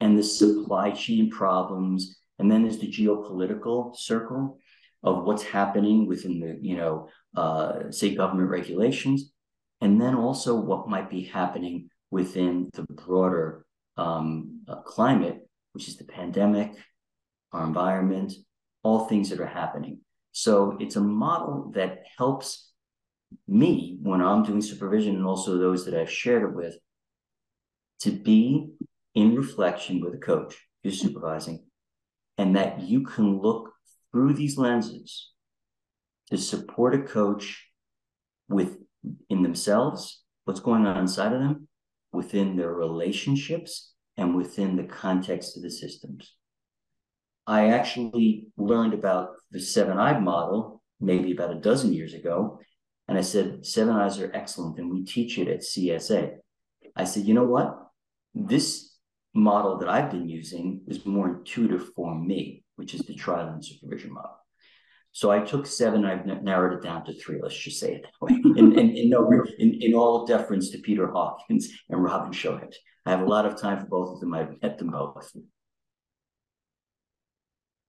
and 0.00 0.18
the 0.18 0.22
supply 0.22 0.90
chain 0.90 1.30
problems. 1.30 2.18
And 2.38 2.50
then 2.50 2.62
there's 2.62 2.78
the 2.78 2.90
geopolitical 2.90 3.94
circle 3.96 4.58
of 5.02 5.24
what's 5.24 5.42
happening 5.42 6.06
within 6.06 6.40
the, 6.40 6.58
you 6.60 6.76
know, 6.76 7.08
uh, 7.36 7.90
say 7.90 8.14
government 8.14 8.50
regulations. 8.50 9.32
And 9.80 10.00
then 10.00 10.14
also 10.14 10.54
what 10.54 10.88
might 10.88 11.10
be 11.10 11.24
happening 11.24 11.90
within 12.10 12.70
the 12.72 12.84
broader 12.84 13.64
um, 13.96 14.60
uh, 14.68 14.76
climate, 14.82 15.46
which 15.72 15.88
is 15.88 15.96
the 15.96 16.04
pandemic, 16.04 16.72
our 17.52 17.64
environment, 17.64 18.32
all 18.82 19.06
things 19.06 19.30
that 19.30 19.40
are 19.40 19.46
happening. 19.46 20.00
So 20.32 20.76
it's 20.80 20.96
a 20.96 21.00
model 21.00 21.72
that 21.74 22.04
helps 22.16 22.71
me 23.46 23.98
when 24.02 24.20
I'm 24.20 24.42
doing 24.42 24.62
supervision 24.62 25.16
and 25.16 25.26
also 25.26 25.58
those 25.58 25.84
that 25.84 25.94
I've 25.94 26.10
shared 26.10 26.42
it 26.42 26.54
with 26.54 26.76
to 28.00 28.10
be 28.10 28.70
in 29.14 29.36
reflection 29.36 30.00
with 30.00 30.14
a 30.14 30.18
coach 30.18 30.56
who's 30.82 31.00
supervising 31.00 31.64
and 32.38 32.56
that 32.56 32.80
you 32.80 33.02
can 33.02 33.40
look 33.40 33.72
through 34.10 34.34
these 34.34 34.58
lenses 34.58 35.32
to 36.30 36.38
support 36.38 36.94
a 36.94 37.02
coach 37.02 37.68
with 38.48 38.78
in 39.28 39.42
themselves 39.42 40.22
what's 40.44 40.60
going 40.60 40.86
on 40.86 40.98
inside 40.98 41.32
of 41.32 41.40
them 41.40 41.68
within 42.12 42.56
their 42.56 42.72
relationships 42.72 43.92
and 44.16 44.36
within 44.36 44.76
the 44.76 44.84
context 44.84 45.56
of 45.56 45.62
the 45.62 45.70
systems. 45.70 46.34
I 47.46 47.68
actually 47.70 48.46
learned 48.56 48.94
about 48.94 49.30
the 49.50 49.60
seven 49.60 49.98
eye 49.98 50.18
model 50.18 50.82
maybe 51.00 51.32
about 51.32 51.50
a 51.50 51.60
dozen 51.60 51.92
years 51.92 52.14
ago. 52.14 52.60
And 53.08 53.18
I 53.18 53.20
said, 53.22 53.66
seven 53.66 53.94
eyes 53.94 54.20
are 54.20 54.30
excellent, 54.32 54.78
and 54.78 54.90
we 54.90 55.04
teach 55.04 55.38
it 55.38 55.48
at 55.48 55.60
CSA. 55.60 56.36
I 56.96 57.04
said, 57.04 57.24
you 57.24 57.34
know 57.34 57.44
what? 57.44 57.76
This 58.34 58.96
model 59.34 59.78
that 59.78 59.88
I've 59.88 60.10
been 60.10 60.28
using 60.28 60.82
is 60.86 61.04
more 61.04 61.28
intuitive 61.28 61.90
for 61.94 62.14
me, 62.14 62.64
which 62.76 62.94
is 62.94 63.02
the 63.02 63.14
tri-lens 63.14 63.68
supervision 63.68 64.12
model. 64.12 64.36
So 65.12 65.30
I 65.30 65.40
took 65.40 65.66
seven, 65.66 66.06
I've 66.06 66.24
narrowed 66.42 66.72
it 66.72 66.82
down 66.82 67.04
to 67.04 67.12
three, 67.12 67.38
let's 67.42 67.56
just 67.56 67.78
say 67.78 67.96
it 67.96 68.02
that 68.02 68.12
way. 68.20 68.40
In, 68.56 68.78
in, 68.78 68.96
in, 68.96 69.10
no, 69.10 69.30
in, 69.58 69.82
in 69.82 69.94
all 69.94 70.24
deference 70.24 70.70
to 70.70 70.78
Peter 70.78 71.06
Hawkins 71.10 71.70
and 71.90 72.02
Robin 72.02 72.32
Shohet. 72.32 72.74
I 73.04 73.10
have 73.10 73.20
a 73.20 73.26
lot 73.26 73.44
of 73.44 73.60
time 73.60 73.78
for 73.78 73.86
both 73.86 74.14
of 74.14 74.20
them. 74.20 74.32
I've 74.32 74.62
met 74.62 74.78
them 74.78 74.90
both. 74.90 75.30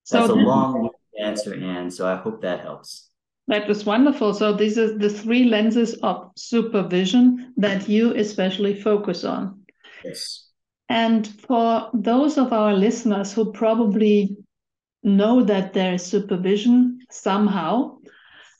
So 0.04 0.18
that's 0.18 0.30
a 0.30 0.34
long 0.34 0.90
answer, 1.22 1.54
Anne. 1.54 1.92
So 1.92 2.06
I 2.06 2.16
hope 2.16 2.42
that 2.42 2.60
helps. 2.60 3.10
That 3.48 3.68
was 3.68 3.86
wonderful. 3.86 4.34
So 4.34 4.54
these 4.54 4.78
are 4.78 4.98
the 4.98 5.10
three 5.10 5.46
lenses 5.46 5.96
of 5.96 6.32
supervision 6.36 7.54
that 7.58 7.90
you 7.90 8.16
especially 8.16 8.80
focus 8.80 9.24
on. 9.24 9.64
Yes. 10.04 10.48
And 10.90 11.28
for 11.28 11.90
those 11.94 12.38
of 12.38 12.54
our 12.54 12.74
listeners 12.74 13.34
who 13.34 13.52
probably 13.52 14.38
know 15.04 15.44
that 15.44 15.74
there 15.74 15.96
is 15.96 16.04
supervision 16.04 17.00
somehow, 17.12 17.98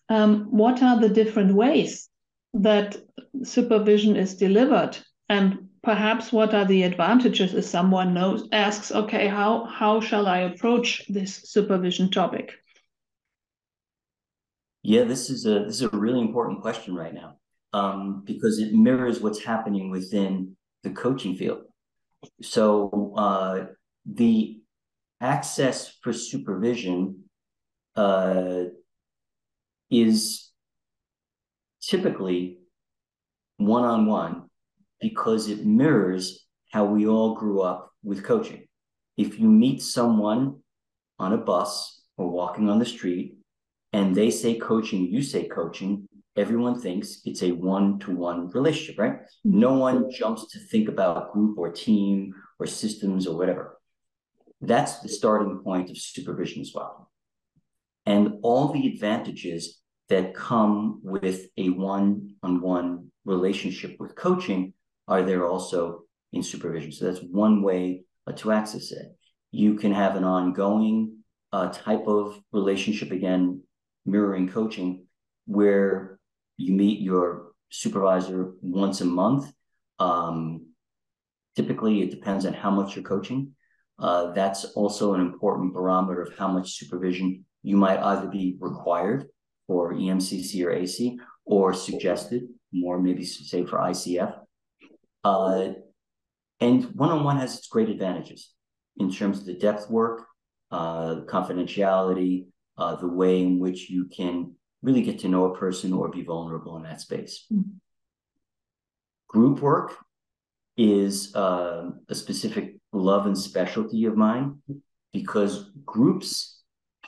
um, 0.10 0.48
what 0.50 0.84
are 0.84 1.00
the 1.00 1.10
different 1.10 1.54
ways 1.54 2.10
that 2.54 2.98
supervision 3.44 4.16
is 4.16 4.36
delivered? 4.36 4.98
And 5.30 5.70
perhaps 5.82 6.34
what 6.34 6.54
are 6.54 6.66
the 6.66 6.84
advantages 6.84 7.54
if 7.54 7.66
someone 7.66 8.14
knows 8.14 8.48
asks, 8.52 8.92
okay, 8.92 9.28
how, 9.28 9.66
how 9.66 10.02
shall 10.02 10.28
I 10.28 10.40
approach 10.40 11.06
this 11.08 11.36
supervision 11.44 12.12
topic? 12.12 12.52
Yeah, 14.84 15.06
this 15.06 15.30
is 15.30 15.46
a 15.46 15.64
this 15.66 15.76
is 15.76 15.82
a 15.84 15.90
really 15.90 16.20
important 16.20 16.62
question 16.62 16.94
right 16.94 17.14
now 17.14 17.38
um, 17.72 18.22
because 18.26 18.60
it 18.60 18.74
mirrors 18.74 19.22
what's 19.22 19.44
happening 19.44 19.90
within 19.90 20.58
the 20.84 20.90
coaching 20.90 21.36
field. 21.36 21.62
So 22.42 23.14
uh, 23.18 23.66
the 24.06 24.62
access 25.22 25.98
for 26.02 26.12
supervision 26.12 27.24
uh, 27.96 28.66
is 29.90 30.52
typically 31.82 32.60
one 33.58 33.86
on 33.86 34.06
one 34.06 34.50
because 35.00 35.48
it 35.48 35.66
mirrors 35.66 36.46
how 36.72 36.86
we 36.86 37.08
all 37.08 37.36
grew 37.36 37.62
up 37.62 37.92
with 38.04 38.24
coaching. 38.24 38.66
If 39.16 39.40
you 39.40 39.48
meet 39.48 39.82
someone 39.82 40.60
on 41.20 41.32
a 41.32 41.38
bus 41.38 42.02
or 42.18 42.30
walking 42.30 42.70
on 42.70 42.80
the 42.80 42.86
street 42.86 43.38
and 43.94 44.16
they 44.16 44.32
say 44.32 44.58
coaching, 44.58 45.06
you 45.06 45.22
say 45.22 45.48
coaching, 45.48 46.10
everyone 46.36 46.82
thinks 46.82 47.22
it's 47.26 47.44
a 47.44 47.52
one 47.52 48.00
to 48.00 48.16
one 48.16 48.50
relationship, 48.50 49.00
right? 49.00 49.14
Mm-hmm. 49.14 49.60
No 49.60 49.74
one 49.74 50.12
jumps 50.12 50.52
to 50.52 50.60
think 50.60 50.90
about 50.90 51.32
group 51.32 51.58
or 51.58 51.72
team 51.72 52.34
or 52.60 52.66
systems 52.66 53.28
or 53.28 53.38
whatever. 53.38 53.80
That's 54.62 55.00
the 55.00 55.10
starting 55.10 55.60
point 55.60 55.90
of 55.90 55.98
supervision 55.98 56.62
as 56.62 56.72
well. 56.74 57.12
And 58.06 58.40
all 58.42 58.70
the 58.70 58.88
advantages 58.88 59.80
that 60.10 60.34
come 60.34 61.00
with 61.04 61.48
a 61.58 61.70
one 61.70 62.36
on 62.42 62.62
one 62.62 63.12
relationship 63.26 63.98
with 64.00 64.16
coaching 64.16 64.74
are 65.08 65.22
there 65.24 65.48
also 65.48 66.02
in 66.34 66.44
supervision. 66.44 66.92
So 66.92 67.06
that's 67.06 67.24
one 67.24 67.62
way 67.62 68.04
uh, 68.26 68.34
to 68.34 68.52
access 68.52 68.92
it. 68.92 69.16
You 69.52 69.76
can 69.76 69.94
have 69.94 70.16
an 70.16 70.24
ongoing 70.24 71.18
uh, 71.52 71.70
type 71.70 72.08
of 72.08 72.40
relationship, 72.52 73.12
again, 73.12 73.62
mirroring 74.06 74.50
coaching, 74.50 75.06
where 75.46 76.20
you 76.58 76.74
meet 76.74 77.00
your 77.00 77.52
supervisor 77.70 78.54
once 78.62 79.02
a 79.02 79.06
month. 79.06 79.52
Um, 80.00 80.68
typically, 81.56 82.02
it 82.02 82.12
depends 82.12 82.46
on 82.46 82.54
how 82.54 82.72
much 82.72 82.96
you're 82.96 83.04
coaching. 83.04 83.56
Uh, 84.00 84.32
that's 84.34 84.66
also 84.66 85.14
an 85.14 85.22
important 85.22 85.74
barometer 85.74 86.22
of 86.22 86.38
how 86.38 86.48
much 86.48 86.78
supervision 86.78 87.46
you 87.62 87.78
might 87.78 88.00
either 88.00 88.28
be 88.28 88.58
required 88.60 89.28
for 89.68 89.94
EMCC 89.94 90.66
or 90.66 90.72
AC 90.72 91.18
or 91.46 91.74
suggested, 91.74 92.44
more 92.72 93.00
maybe 93.00 93.24
say 93.24 93.66
for 93.66 93.80
ICF. 93.80 94.38
Uh, 95.24 95.70
and 96.60 96.86
one-on-one 96.96 97.38
has 97.38 97.58
its 97.58 97.68
great 97.68 97.90
advantages 97.90 98.52
in 98.98 99.12
terms 99.12 99.40
of 99.40 99.46
the 99.46 99.54
depth 99.54 99.90
work, 99.90 100.26
uh, 100.72 101.22
confidentiality, 101.26 102.48
uh, 102.78 102.96
the 102.96 103.08
way 103.08 103.42
in 103.42 103.60
which 103.60 103.90
you 103.90 104.06
can 104.06 104.56
really 104.82 105.02
get 105.02 105.20
to 105.20 105.30
know 105.30 105.46
a 105.46 105.58
person 105.58 105.94
or 105.94 106.10
be 106.10 106.24
vulnerable 106.24 106.76
in 106.78 106.84
that 106.84 107.02
space. 107.02 107.46
Mm-hmm. 107.52 107.70
Group 109.30 109.62
work 109.62 109.96
is 110.78 111.36
uh, 111.36 111.90
a 112.10 112.16
specific 112.16 112.76
love 112.92 113.26
and 113.26 113.38
specialty 113.38 114.06
of 114.06 114.18
mine 114.18 114.60
because 115.12 115.72
groups 115.86 116.62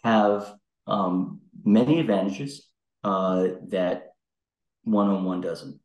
have 0.04 0.54
um, 0.88 1.42
many 1.64 2.00
advantages 2.00 2.68
uh, 3.04 3.48
that 3.70 4.14
one-on-one 4.84 5.42
doesn't. 5.42 5.80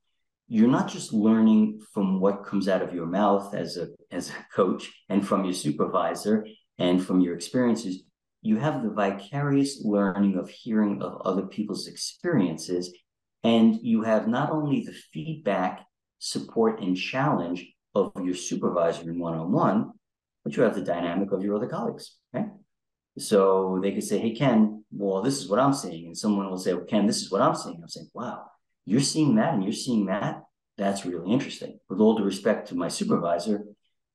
You're 0.48 0.68
not 0.68 0.88
just 0.88 1.12
learning 1.12 1.80
from 1.92 2.20
what 2.20 2.44
comes 2.44 2.68
out 2.68 2.82
of 2.82 2.94
your 2.94 3.06
mouth 3.06 3.54
as 3.54 3.76
a 3.76 3.88
as 4.10 4.30
a 4.30 4.46
coach 4.54 4.90
and 5.08 5.26
from 5.26 5.44
your 5.44 5.54
supervisor 5.54 6.46
and 6.78 7.04
from 7.04 7.20
your 7.20 7.34
experiences. 7.34 8.02
You 8.42 8.56
have 8.56 8.82
the 8.82 8.90
vicarious 8.90 9.82
learning 9.84 10.36
of 10.36 10.48
hearing 10.48 11.02
of 11.02 11.20
other 11.22 11.42
people's 11.42 11.86
experiences, 11.86 12.92
and 13.42 13.78
you 13.82 14.02
have 14.02 14.28
not 14.28 14.50
only 14.50 14.84
the 14.84 14.92
feedback, 15.12 15.84
support, 16.18 16.80
and 16.80 16.96
challenge 16.96 17.66
of 17.94 18.12
your 18.22 18.34
supervisor 18.34 19.10
in 19.10 19.18
one-on-one, 19.18 19.92
but 20.44 20.56
you 20.56 20.62
have 20.62 20.74
the 20.74 20.82
dynamic 20.82 21.32
of 21.32 21.42
your 21.42 21.56
other 21.56 21.68
colleagues. 21.68 22.16
Right? 22.32 22.48
So 23.18 23.78
they 23.82 23.92
could 23.92 24.04
say, 24.04 24.18
Hey, 24.18 24.34
Ken, 24.34 24.80
well, 24.90 25.22
this 25.22 25.38
is 25.38 25.48
what 25.48 25.60
I'm 25.60 25.72
seeing. 25.72 26.06
And 26.06 26.16
someone 26.16 26.50
will 26.50 26.58
say, 26.58 26.74
well, 26.74 26.84
Ken, 26.84 27.06
this 27.06 27.22
is 27.22 27.30
what 27.30 27.42
I'm 27.42 27.54
seeing. 27.54 27.80
I'm 27.82 27.88
saying, 27.88 28.10
wow, 28.14 28.46
you're 28.86 29.00
seeing 29.00 29.36
that 29.36 29.54
and 29.54 29.62
you're 29.62 29.72
seeing 29.72 30.06
that. 30.06 30.42
That's 30.76 31.04
really 31.04 31.32
interesting. 31.32 31.78
With 31.88 32.00
all 32.00 32.16
due 32.16 32.24
respect 32.24 32.68
to 32.68 32.74
my 32.74 32.88
supervisor, 32.88 33.64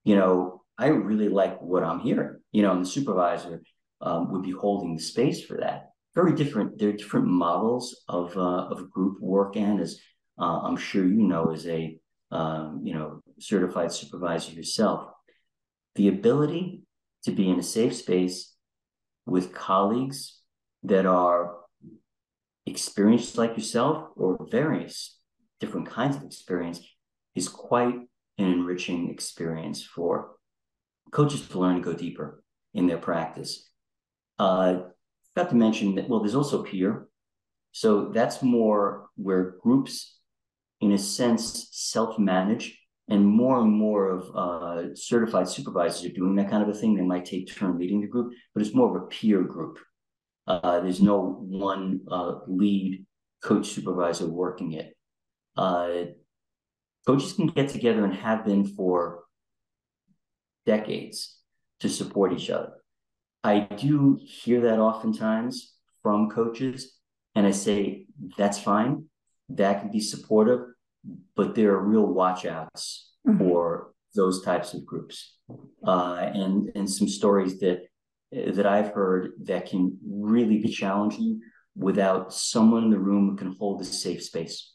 you 0.03 0.15
know, 0.15 0.63
I 0.77 0.87
really 0.87 1.29
like 1.29 1.61
what 1.61 1.83
I'm 1.83 1.99
hearing, 1.99 2.39
you 2.51 2.63
know, 2.63 2.71
and 2.71 2.83
the 2.83 2.89
supervisor 2.89 3.61
um, 4.05 4.31
would 4.31 4.43
be 4.43 4.51
holding 4.51 4.95
the 4.95 5.01
space 5.01 5.43
for 5.43 5.57
that. 5.57 5.89
Very 6.13 6.33
different. 6.33 6.79
There 6.79 6.89
are 6.89 6.93
different 6.93 7.27
models 7.27 8.03
of, 8.07 8.37
uh, 8.37 8.67
of 8.67 8.89
group 8.89 9.19
work. 9.19 9.57
And 9.57 9.81
as 9.81 9.99
uh, 10.39 10.59
I'm 10.61 10.77
sure 10.77 11.05
you 11.05 11.23
know, 11.23 11.51
as 11.51 11.67
a, 11.67 11.97
um, 12.31 12.81
you 12.83 12.93
know, 12.93 13.21
certified 13.39 13.91
supervisor 13.91 14.53
yourself, 14.53 15.09
the 15.95 16.07
ability 16.07 16.83
to 17.23 17.31
be 17.31 17.49
in 17.49 17.59
a 17.59 17.63
safe 17.63 17.95
space 17.95 18.53
with 19.25 19.53
colleagues 19.53 20.39
that 20.83 21.05
are 21.05 21.55
experienced 22.65 23.37
like 23.37 23.57
yourself 23.57 24.09
or 24.15 24.47
various 24.49 25.17
different 25.59 25.89
kinds 25.89 26.15
of 26.15 26.23
experience 26.23 26.79
is 27.33 27.49
quite 27.49 27.95
an 28.37 28.45
enriching 28.45 29.09
experience 29.09 29.83
for 29.83 30.35
coaches 31.11 31.47
to 31.47 31.59
learn 31.59 31.75
to 31.75 31.81
go 31.81 31.93
deeper 31.93 32.43
in 32.73 32.87
their 32.87 32.97
practice. 32.97 33.69
Uh, 34.37 34.79
got 35.35 35.49
to 35.49 35.55
mention 35.55 35.95
that, 35.95 36.09
well, 36.09 36.19
there's 36.19 36.35
also 36.35 36.63
peer. 36.63 37.07
So 37.71 38.09
that's 38.13 38.41
more 38.41 39.07
where 39.15 39.55
groups, 39.61 40.19
in 40.81 40.91
a 40.93 40.97
sense, 40.97 41.67
self 41.71 42.17
manage 42.17 42.79
and 43.07 43.25
more 43.25 43.59
and 43.61 43.71
more 43.71 44.09
of 44.09 44.35
uh, 44.35 44.95
certified 44.95 45.47
supervisors 45.47 46.05
are 46.05 46.13
doing 46.13 46.35
that 46.35 46.49
kind 46.49 46.63
of 46.63 46.69
a 46.69 46.73
thing. 46.73 46.95
They 46.95 47.03
might 47.03 47.25
take 47.25 47.53
turn 47.53 47.77
leading 47.77 48.01
the 48.01 48.07
group, 48.07 48.33
but 48.53 48.61
it's 48.61 48.73
more 48.73 48.95
of 48.95 49.03
a 49.03 49.07
peer 49.07 49.43
group. 49.43 49.77
Uh, 50.47 50.79
there's 50.79 51.01
no 51.01 51.19
one 51.21 52.01
uh, 52.09 52.39
lead 52.47 53.05
coach 53.43 53.67
supervisor 53.67 54.27
working 54.27 54.73
it. 54.73 54.95
Uh, 55.55 56.05
coaches 57.05 57.33
can 57.33 57.47
get 57.47 57.69
together 57.69 58.03
and 58.03 58.13
have 58.13 58.45
been 58.45 58.65
for 58.65 59.23
decades 60.65 61.37
to 61.79 61.89
support 61.89 62.33
each 62.33 62.49
other. 62.49 62.73
I 63.45 63.59
do 63.59 64.19
hear 64.21 64.61
that 64.61 64.79
oftentimes 64.79 65.73
from 66.01 66.29
coaches, 66.29 66.93
and 67.35 67.45
I 67.45 67.51
say 67.51 68.07
that's 68.37 68.59
fine. 68.59 69.05
That 69.49 69.81
can 69.81 69.91
be 69.91 69.99
supportive 69.99 70.61
but 71.35 71.55
there 71.55 71.71
are 71.71 71.83
real 71.83 72.07
watchouts 72.07 73.05
mm-hmm. 73.27 73.37
for 73.37 73.91
those 74.15 74.43
types 74.43 74.73
of 74.73 74.85
groups, 74.85 75.37
uh, 75.85 76.29
and 76.33 76.71
and 76.75 76.89
some 76.89 77.07
stories 77.07 77.59
that 77.59 77.83
that 78.31 78.65
I've 78.65 78.89
heard 78.89 79.31
that 79.43 79.69
can 79.69 79.97
really 80.07 80.57
be 80.59 80.69
challenging 80.69 81.41
without 81.75 82.33
someone 82.33 82.85
in 82.85 82.89
the 82.89 82.99
room 82.99 83.29
who 83.29 83.35
can 83.35 83.55
hold 83.59 83.81
a 83.81 83.85
safe 83.85 84.23
space 84.23 84.73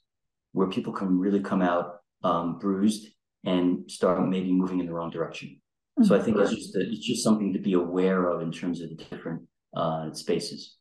where 0.52 0.68
people 0.68 0.92
can 0.92 1.18
really 1.18 1.40
come 1.40 1.62
out 1.62 2.00
um, 2.22 2.58
bruised 2.58 3.08
and 3.44 3.90
start 3.90 4.20
maybe 4.28 4.52
moving 4.52 4.80
in 4.80 4.86
the 4.86 4.92
wrong 4.92 5.10
direction. 5.10 5.60
Mm-hmm. 5.98 6.04
So 6.04 6.16
I 6.16 6.22
think 6.22 6.38
it's 6.38 6.54
just 6.54 6.76
a, 6.76 6.80
it's 6.80 7.06
just 7.06 7.24
something 7.24 7.52
to 7.52 7.58
be 7.58 7.74
aware 7.74 8.28
of 8.28 8.42
in 8.42 8.52
terms 8.52 8.80
of 8.80 8.90
the 8.90 8.96
different 8.96 9.42
uh, 9.74 10.12
spaces. 10.12 10.76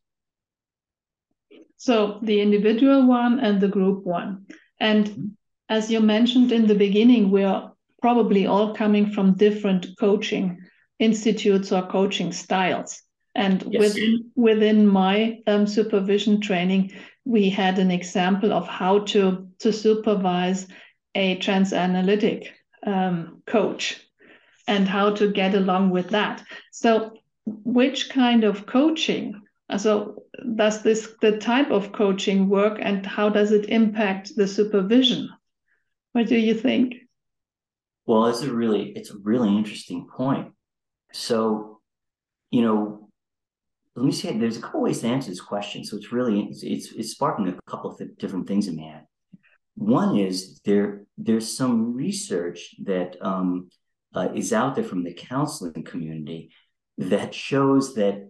So 1.77 2.19
the 2.21 2.41
individual 2.41 3.07
one 3.07 3.39
and 3.39 3.61
the 3.61 3.67
group 3.67 4.05
one, 4.05 4.45
and 4.79 5.05
mm-hmm 5.07 5.25
as 5.69 5.91
you 5.91 6.01
mentioned 6.01 6.51
in 6.51 6.67
the 6.67 6.75
beginning, 6.75 7.29
we 7.29 7.43
are 7.43 7.71
probably 8.01 8.47
all 8.47 8.73
coming 8.73 9.11
from 9.11 9.35
different 9.35 9.87
coaching 9.99 10.59
institutes 10.97 11.71
or 11.71 11.83
coaching 11.83 12.33
styles. 12.33 13.01
And 13.35 13.63
yes. 13.69 13.79
within 13.79 14.31
within 14.35 14.87
my 14.87 15.39
um, 15.45 15.67
supervision 15.67 16.41
training, 16.41 16.91
we 17.23 17.49
had 17.49 17.77
an 17.77 17.91
example 17.91 18.51
of 18.51 18.67
how 18.67 18.99
to 18.99 19.47
to 19.59 19.71
supervise 19.71 20.67
a 21.13 21.37
transanalytic 21.37 22.47
um, 22.85 23.43
coach 23.45 24.03
and 24.69 24.87
how 24.87 25.09
to 25.15 25.31
get 25.31 25.55
along 25.55 25.89
with 25.89 26.09
that. 26.09 26.43
So 26.71 27.17
which 27.45 28.09
kind 28.09 28.43
of 28.43 28.67
coaching? 28.67 29.41
So 29.77 30.23
does 30.55 30.83
this 30.83 31.09
the 31.21 31.37
type 31.37 31.71
of 31.71 31.91
coaching 31.91 32.47
work 32.47 32.77
and 32.79 33.05
how 33.05 33.29
does 33.29 33.51
it 33.51 33.69
impact 33.69 34.35
the 34.35 34.47
supervision? 34.47 35.29
What 36.13 36.27
do 36.27 36.37
you 36.37 36.53
think? 36.53 36.95
Well 38.05 38.27
it's 38.27 38.41
a 38.41 38.53
really 38.53 38.91
it's 38.91 39.11
a 39.11 39.17
really 39.17 39.49
interesting 39.57 40.07
point. 40.07 40.53
So 41.11 41.81
you 42.51 42.61
know 42.61 43.09
let 43.95 44.05
me 44.05 44.11
say 44.11 44.37
there's 44.37 44.57
a 44.57 44.61
couple 44.61 44.81
ways 44.81 45.01
to 45.01 45.07
answer 45.07 45.31
this 45.31 45.41
question. 45.41 45.83
So 45.83 45.97
it's 45.97 46.11
really 46.11 46.41
it's 46.41 46.63
it's, 46.63 46.91
it's 46.91 47.11
sparking 47.11 47.47
a 47.47 47.71
couple 47.71 47.91
of 47.91 48.17
different 48.17 48.47
things 48.47 48.67
in 48.67 48.75
me. 48.75 48.93
One 49.75 50.17
is 50.17 50.59
there 50.65 51.05
there's 51.17 51.57
some 51.57 51.93
research 51.93 52.75
that 52.83 53.17
um, 53.21 53.69
uh, 54.15 54.29
is 54.33 54.53
out 54.53 54.75
there 54.75 54.83
from 54.83 55.03
the 55.03 55.13
counseling 55.13 55.83
community 55.83 56.51
that 56.97 57.33
shows 57.33 57.95
that 57.95 58.29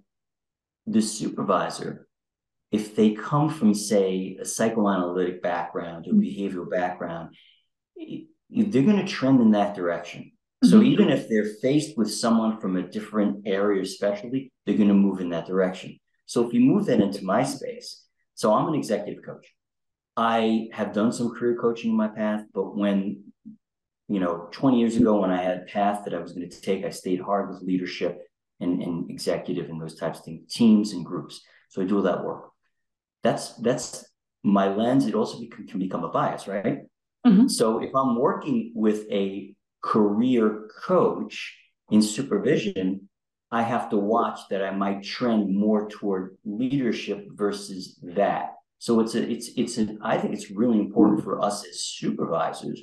the 0.86 1.02
supervisor, 1.02 2.08
if 2.72 2.96
they 2.96 3.12
come 3.12 3.50
from, 3.50 3.74
say, 3.74 4.38
a 4.40 4.46
psychoanalytic 4.46 5.42
background 5.42 6.08
or 6.08 6.14
behavioral 6.14 6.70
background, 6.70 7.36
they're 8.50 8.84
going 8.84 8.98
to 8.98 9.08
trend 9.08 9.42
in 9.42 9.52
that 9.52 9.76
direction. 9.76 10.32
So 10.64 10.78
mm-hmm. 10.78 10.88
even 10.88 11.10
if 11.10 11.30
they're 11.30 11.54
faced 11.62 11.98
with 11.98 12.14
someone 12.14 12.60
from 12.60 12.76
a 12.76 12.88
different 12.88 13.48
area 13.48 13.82
or 13.82 13.86
specialty, 13.86 14.52
they're 14.66 14.76
going 14.76 14.90
to 14.90 14.94
move 14.94 15.22
in 15.22 15.30
that 15.30 15.48
direction. 15.48 16.00
So 16.26 16.46
if 16.46 16.54
you 16.54 16.60
move 16.60 16.86
that 16.88 17.00
into 17.00 17.24
my 17.24 17.44
space, 17.44 18.04
so 18.36 18.54
I'm 18.54 18.68
an 18.68 18.76
executive 18.76 19.24
coach. 19.24 19.48
I 20.18 20.68
have 20.74 20.94
done 20.94 21.12
some 21.14 21.34
career 21.34 21.58
coaching 21.60 21.92
in 21.92 21.98
my 21.98 22.10
path, 22.10 22.44
but 22.54 22.76
when 22.76 23.29
you 24.10 24.20
know 24.20 24.50
20 24.52 24.80
years 24.80 24.98
ago 24.98 25.22
when 25.22 25.32
I 25.32 25.42
had 25.42 25.58
a 25.58 25.72
path 25.72 26.04
that 26.04 26.14
I 26.14 26.20
was 26.20 26.34
going 26.34 26.50
to 26.50 26.62
take, 26.62 26.84
I 26.84 26.90
stayed 26.90 27.22
hard 27.22 27.50
with 27.50 27.62
leadership 27.62 28.20
and, 28.60 28.82
and 28.82 29.10
executive 29.10 29.70
and 29.70 29.80
those 29.80 29.96
types 29.96 30.20
of 30.20 30.26
things, 30.26 30.52
teams 30.52 30.94
and 30.94 31.06
groups. 31.06 31.42
So 31.70 31.82
I 31.82 31.86
do 31.86 31.98
all 31.98 32.04
that 32.04 32.26
work. 32.26 32.50
That's 33.24 33.54
that's 33.56 34.06
my 34.44 34.68
lens. 34.74 35.06
It 35.06 35.14
also 35.14 35.38
can, 35.38 35.68
can 35.68 35.80
become 35.80 36.04
a 36.04 36.10
bias, 36.10 36.48
right? 36.48 36.80
Mm-hmm. 37.26 37.48
So 37.48 37.82
if 37.84 37.96
I'm 37.96 38.20
working 38.20 38.72
with 38.74 39.06
a 39.12 39.54
career 39.82 40.70
coach 40.84 41.56
in 41.92 42.02
supervision, 42.02 43.10
I 43.52 43.62
have 43.62 43.90
to 43.92 43.98
watch 43.98 44.40
that 44.50 44.64
I 44.64 44.72
might 44.72 45.04
trend 45.04 45.56
more 45.56 45.88
toward 45.90 46.38
leadership 46.46 47.28
versus 47.32 48.00
that. 48.04 48.56
So 48.80 49.02
it's 49.02 49.14
a 49.14 49.30
it's 49.30 49.50
it's 49.56 49.78
an 49.78 50.00
I 50.02 50.18
think 50.18 50.34
it's 50.34 50.50
really 50.50 50.80
important 50.80 51.24
for 51.24 51.42
us 51.42 51.68
as 51.68 51.84
supervisors 51.84 52.82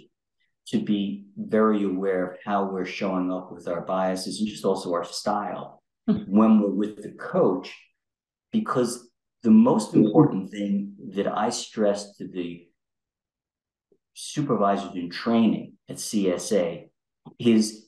to 0.68 0.78
be 0.78 1.26
very 1.36 1.84
aware 1.84 2.32
of 2.32 2.38
how 2.44 2.64
we're 2.64 2.84
showing 2.84 3.30
up 3.32 3.52
with 3.52 3.68
our 3.68 3.82
biases 3.82 4.40
and 4.40 4.48
just 4.48 4.64
also 4.64 4.92
our 4.92 5.04
style 5.04 5.82
mm-hmm. 6.08 6.24
when 6.24 6.60
we're 6.60 6.70
with 6.70 7.02
the 7.02 7.12
coach. 7.12 7.74
Because 8.52 9.08
the 9.42 9.50
most 9.50 9.94
important 9.94 10.50
thing 10.50 10.94
that 11.10 11.26
I 11.26 11.50
stress 11.50 12.16
to 12.16 12.26
the 12.26 12.66
supervisors 14.14 14.94
in 14.94 15.10
training 15.10 15.74
at 15.88 15.96
CSA 15.96 16.88
is 17.38 17.86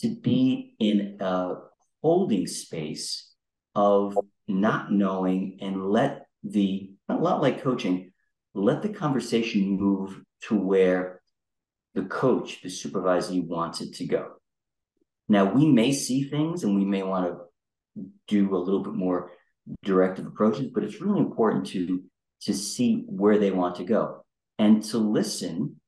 to 0.00 0.16
be 0.16 0.74
in 0.80 1.18
a 1.20 1.54
holding 2.02 2.46
space 2.46 3.30
of 3.74 4.16
not 4.48 4.90
knowing 4.90 5.58
and 5.60 5.86
let 5.86 6.26
the, 6.42 6.90
a 7.08 7.14
lot 7.14 7.42
like 7.42 7.62
coaching, 7.62 8.12
let 8.54 8.82
the 8.82 8.88
conversation 8.88 9.78
move 9.78 10.22
to 10.42 10.54
where 10.54 11.15
the 11.96 12.02
coach, 12.02 12.60
the 12.62 12.68
supervisor 12.68 13.40
wants 13.40 13.80
it 13.80 13.94
to 13.94 14.06
go. 14.06 14.32
Now, 15.28 15.50
we 15.52 15.66
may 15.66 15.92
see 15.92 16.24
things 16.24 16.62
and 16.62 16.76
we 16.76 16.84
may 16.84 17.02
want 17.02 17.26
to 17.26 18.04
do 18.28 18.54
a 18.54 18.58
little 18.58 18.82
bit 18.82 18.92
more 18.92 19.32
directive 19.82 20.26
approaches, 20.26 20.68
but 20.72 20.84
it's 20.84 21.00
really 21.00 21.18
important 21.18 21.66
to, 21.68 22.02
to 22.42 22.52
see 22.52 23.04
where 23.08 23.38
they 23.38 23.50
want 23.50 23.76
to 23.76 23.84
go 23.84 24.24
and 24.58 24.84
to 24.84 24.98
listen 24.98 25.80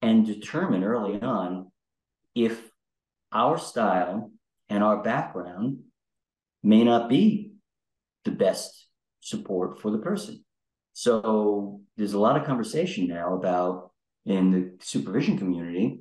and 0.00 0.26
determine 0.26 0.82
early 0.82 1.20
on 1.20 1.70
if 2.34 2.58
our 3.30 3.58
style 3.58 4.32
and 4.70 4.82
our 4.82 5.02
background 5.02 5.80
may 6.62 6.82
not 6.82 7.10
be 7.10 7.52
the 8.24 8.30
best 8.30 8.88
support 9.20 9.82
for 9.82 9.90
the 9.90 9.98
person. 9.98 10.42
So 10.94 11.82
there's 11.98 12.14
a 12.14 12.18
lot 12.18 12.40
of 12.40 12.46
conversation 12.46 13.06
now 13.06 13.34
about 13.34 13.90
in 14.26 14.50
the 14.50 14.84
supervision 14.84 15.38
community, 15.38 16.00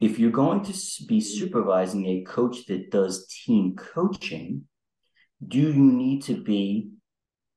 if 0.00 0.18
you're 0.18 0.30
going 0.30 0.62
to 0.64 0.74
be 1.06 1.20
supervising 1.20 2.06
a 2.06 2.24
coach 2.24 2.66
that 2.66 2.90
does 2.90 3.26
team 3.28 3.76
coaching, 3.76 4.64
do 5.46 5.58
you 5.58 5.74
need 5.74 6.22
to 6.24 6.42
be 6.42 6.90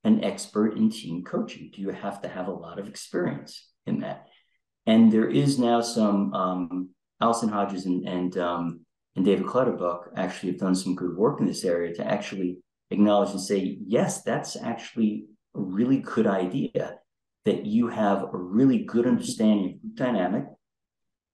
an 0.04 0.24
expert 0.24 0.78
in 0.78 0.90
team 0.90 1.24
coaching? 1.24 1.72
Do 1.74 1.82
you 1.82 1.90
have 1.90 2.22
to 2.22 2.30
have 2.30 2.48
a 2.48 2.52
lot 2.52 2.80
of 2.80 2.88
experience 2.88 3.70
in 3.86 4.02
that? 4.02 4.28
And 4.86 5.12
there 5.12 5.30
is 5.30 5.60
now 5.60 5.82
some 5.82 6.34
um, 6.34 6.90
Alison 7.22 7.50
Hodges 7.50 7.86
and 7.86 8.08
and, 8.08 8.38
um, 8.38 8.86
and 9.16 9.26
David 9.26 9.46
Clutterbuck 9.46 10.12
actually 10.16 10.52
have 10.52 10.62
done 10.62 10.76
some 10.76 10.96
good 10.96 11.18
work 11.18 11.42
in 11.42 11.48
this 11.48 11.66
area 11.66 11.94
to 11.96 12.08
actually 12.08 12.60
acknowledge 12.90 13.32
and 13.32 13.42
say, 13.42 13.78
yes, 13.86 14.24
that's 14.24 14.56
actually 14.56 15.26
a 15.56 15.60
really 15.60 16.00
good 16.00 16.28
idea 16.28 17.00
that 17.46 17.66
you 17.66 17.88
have 17.88 18.24
a 18.24 18.38
really 18.38 18.84
good 18.84 19.08
understanding 19.08 19.74
of 19.74 19.82
group 19.82 19.96
dynamic, 19.96 20.46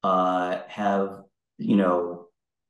uh, 0.03 0.59
have, 0.67 1.21
you 1.57 1.75
know, 1.75 2.27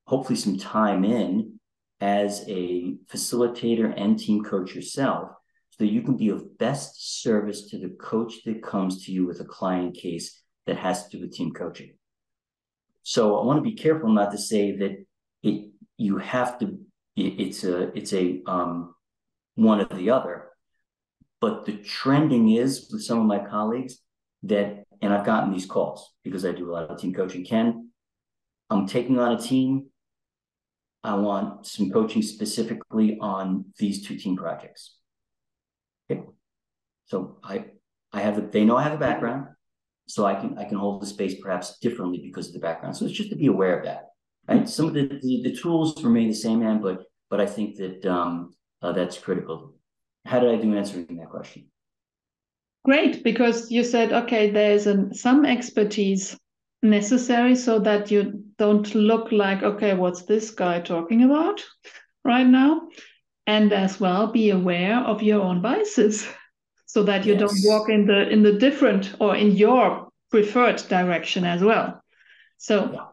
hopefully 0.08 0.38
some 0.38 0.58
time 0.58 1.04
in 1.04 1.60
as 2.00 2.43
a 2.48 2.95
facilitator 3.12 3.93
and 3.98 4.19
team 4.19 4.43
coach 4.43 4.76
yourself 4.76 5.32
so 5.69 5.84
that 5.84 5.91
you 5.91 6.02
can 6.02 6.15
be 6.15 6.30
of 6.30 6.58
best 6.58 7.21
service 7.21 7.67
to 7.69 7.78
the 7.78 7.89
coach 7.89 8.43
that 8.45 8.63
comes 8.63 9.06
to 9.06 9.12
you 9.12 9.26
with 9.26 9.39
a 9.41 9.45
client 9.45 9.95
case 9.95 10.41
that 10.65 10.78
has 10.78 11.08
to 11.08 11.17
do 11.17 11.24
with 11.24 11.34
team 11.34 11.52
coaching. 11.52 11.93
So 13.04 13.39
I 13.39 13.45
want 13.45 13.58
to 13.58 13.69
be 13.69 13.76
careful 13.76 14.10
not 14.10 14.32
to 14.32 14.38
say 14.38 14.76
that 14.78 15.06
it 15.43 15.71
you 15.98 16.17
have 16.17 16.58
to 16.60 16.80
it, 17.15 17.39
it's 17.39 17.63
a 17.63 17.95
it's 17.98 18.13
a 18.13 18.41
um, 18.48 18.95
one 19.56 19.82
or 19.82 19.95
the 19.95 20.10
other 20.10 20.44
but 21.45 21.63
the 21.63 21.73
trending 21.73 22.49
is 22.49 22.89
with 22.91 23.03
some 23.03 23.19
of 23.19 23.27
my 23.27 23.38
colleagues 23.38 23.99
that, 24.41 24.84
and 24.99 25.13
I've 25.13 25.27
gotten 25.27 25.53
these 25.53 25.67
calls 25.67 26.12
because 26.23 26.43
I 26.43 26.51
do 26.51 26.71
a 26.71 26.73
lot 26.73 26.89
of 26.89 26.99
team 26.99 27.13
coaching. 27.13 27.45
Ken, 27.45 27.91
I'm 28.71 28.88
taking 28.88 29.19
on 29.19 29.34
a 29.34 29.39
team. 29.39 29.86
I 31.03 31.13
want 31.13 31.67
some 31.67 31.91
coaching 31.91 32.23
specifically 32.23 33.19
on 33.21 33.65
these 33.77 34.08
two 34.08 34.17
team 34.17 34.36
projects. 34.36 34.95
Okay. 36.10 36.23
So 37.05 37.38
I 37.43 37.65
I 38.12 38.21
have 38.21 38.39
a, 38.39 38.41
they 38.41 38.65
know 38.65 38.77
I 38.77 38.81
have 38.81 38.93
a 38.93 39.05
background, 39.10 39.45
so 40.08 40.25
I 40.25 40.34
can 40.34 40.58
I 40.58 40.63
can 40.63 40.79
hold 40.79 40.99
the 40.99 41.05
space 41.05 41.36
perhaps 41.39 41.77
differently 41.77 42.21
because 42.23 42.47
of 42.47 42.53
the 42.53 42.65
background. 42.67 42.97
So 42.97 43.05
it's 43.05 43.13
just 43.13 43.29
to 43.29 43.36
be 43.36 43.45
aware 43.45 43.77
of 43.77 43.86
that. 43.86 44.05
Right. 44.47 44.67
Some 44.67 44.88
of 44.88 44.95
the, 44.95 45.19
the, 45.21 45.41
the 45.43 45.55
tools 45.55 46.03
remain 46.03 46.27
the 46.27 46.41
same, 46.45 46.62
man, 46.62 46.81
but 46.81 47.03
but 47.29 47.39
I 47.39 47.45
think 47.45 47.75
that 47.75 48.03
um, 48.08 48.55
uh, 48.81 48.93
that's 48.93 49.19
critical 49.19 49.74
how 50.25 50.39
did 50.39 50.49
I 50.49 50.61
do 50.61 50.75
answering 50.75 51.17
that 51.17 51.29
question? 51.29 51.65
Great, 52.83 53.23
because 53.23 53.71
you 53.71 53.83
said, 53.83 54.11
okay, 54.11 54.51
there's 54.51 54.88
an, 54.88 55.13
some 55.13 55.45
expertise 55.45 56.38
necessary 56.83 57.55
so 57.55 57.79
that 57.79 58.11
you 58.11 58.43
don't 58.57 58.93
look 58.93 59.31
like, 59.31 59.63
okay, 59.63 59.93
what's 59.93 60.23
this 60.23 60.51
guy 60.51 60.81
talking 60.81 61.23
about 61.23 61.63
right 62.23 62.45
now? 62.45 62.88
And 63.47 63.71
as 63.73 63.99
well, 63.99 64.27
be 64.27 64.49
aware 64.49 64.97
of 64.97 65.23
your 65.23 65.41
own 65.41 65.61
biases 65.61 66.27
so 66.85 67.03
that 67.03 67.25
you 67.25 67.33
yes. 67.33 67.39
don't 67.39 67.59
walk 67.63 67.89
in 67.89 68.05
the 68.05 68.29
in 68.29 68.41
the 68.41 68.53
different 68.53 69.15
or 69.19 69.35
in 69.35 69.51
your 69.51 70.09
preferred 70.31 70.77
direction 70.89 71.43
as 71.43 71.61
well. 71.61 72.03
So 72.57 72.91
yeah. 72.91 73.05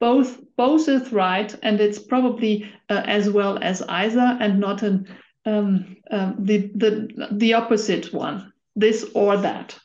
both 0.00 0.38
both 0.56 0.88
is 0.88 1.12
right, 1.12 1.54
and 1.62 1.80
it's 1.80 1.98
probably 1.98 2.70
uh, 2.88 3.02
as 3.06 3.28
well 3.30 3.58
as 3.60 3.82
either, 3.82 4.36
and 4.40 4.60
not 4.60 4.82
an 4.82 5.08
um, 5.44 5.96
um, 6.10 6.36
the 6.38 6.70
the 6.74 7.28
the 7.32 7.54
opposite 7.54 8.12
one, 8.12 8.52
this 8.76 9.10
or 9.14 9.36
that. 9.36 9.78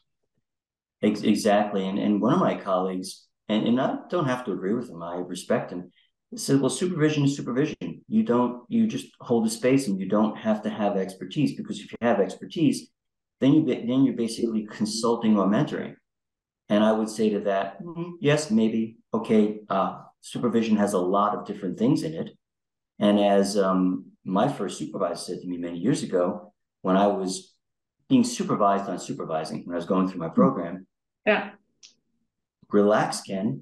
Exactly, 1.01 1.87
and 1.87 1.99
and 1.99 2.21
one 2.21 2.33
of 2.33 2.39
my 2.39 2.55
colleagues, 2.55 3.27
and 3.49 3.67
and 3.67 3.79
I 3.79 3.97
don't 4.09 4.25
have 4.25 4.45
to 4.45 4.51
agree 4.51 4.73
with 4.73 4.89
him. 4.89 5.03
I 5.03 5.15
respect 5.15 5.71
him. 5.71 5.91
Said, 6.35 6.59
well, 6.59 6.69
supervision 6.69 7.23
is 7.23 7.37
supervision. 7.37 8.03
You 8.09 8.23
don't 8.23 8.63
you 8.67 8.85
just 8.87 9.07
hold 9.21 9.47
a 9.47 9.49
space, 9.49 9.87
and 9.87 9.99
you 9.99 10.07
don't 10.07 10.35
have 10.37 10.61
to 10.63 10.69
have 10.69 10.97
expertise 10.97 11.55
because 11.55 11.79
if 11.79 11.91
you 11.91 11.97
have 12.01 12.19
expertise, 12.19 12.89
then 13.39 13.53
you 13.53 13.65
then 13.65 14.03
you're 14.03 14.15
basically 14.15 14.65
consulting 14.65 15.37
or 15.37 15.47
mentoring. 15.47 15.95
And 16.69 16.83
I 16.83 16.91
would 16.91 17.09
say 17.09 17.29
to 17.29 17.39
that, 17.41 17.81
mm-hmm, 17.81 18.11
yes, 18.19 18.51
maybe 18.51 18.97
okay. 19.13 19.59
Uh, 19.69 20.01
supervision 20.21 20.75
has 20.77 20.93
a 20.93 20.99
lot 20.99 21.37
of 21.37 21.45
different 21.45 21.79
things 21.79 22.03
in 22.03 22.13
it, 22.13 22.31
and 22.99 23.19
as 23.19 23.57
um, 23.57 24.07
my 24.27 24.47
first 24.47 24.77
supervisor 24.77 25.15
said 25.15 25.41
to 25.41 25.47
me 25.47 25.57
many 25.57 25.77
years 25.77 26.03
ago 26.03 26.53
when 26.81 26.97
I 26.97 27.07
was 27.07 27.53
being 28.09 28.23
supervised 28.23 28.89
on 28.89 28.99
supervising, 28.99 29.63
when 29.65 29.73
I 29.73 29.77
was 29.77 29.85
going 29.85 30.07
through 30.07 30.19
my 30.19 30.29
program. 30.29 30.87
Yeah. 31.25 31.51
Relax, 32.71 33.21
Ken. 33.21 33.61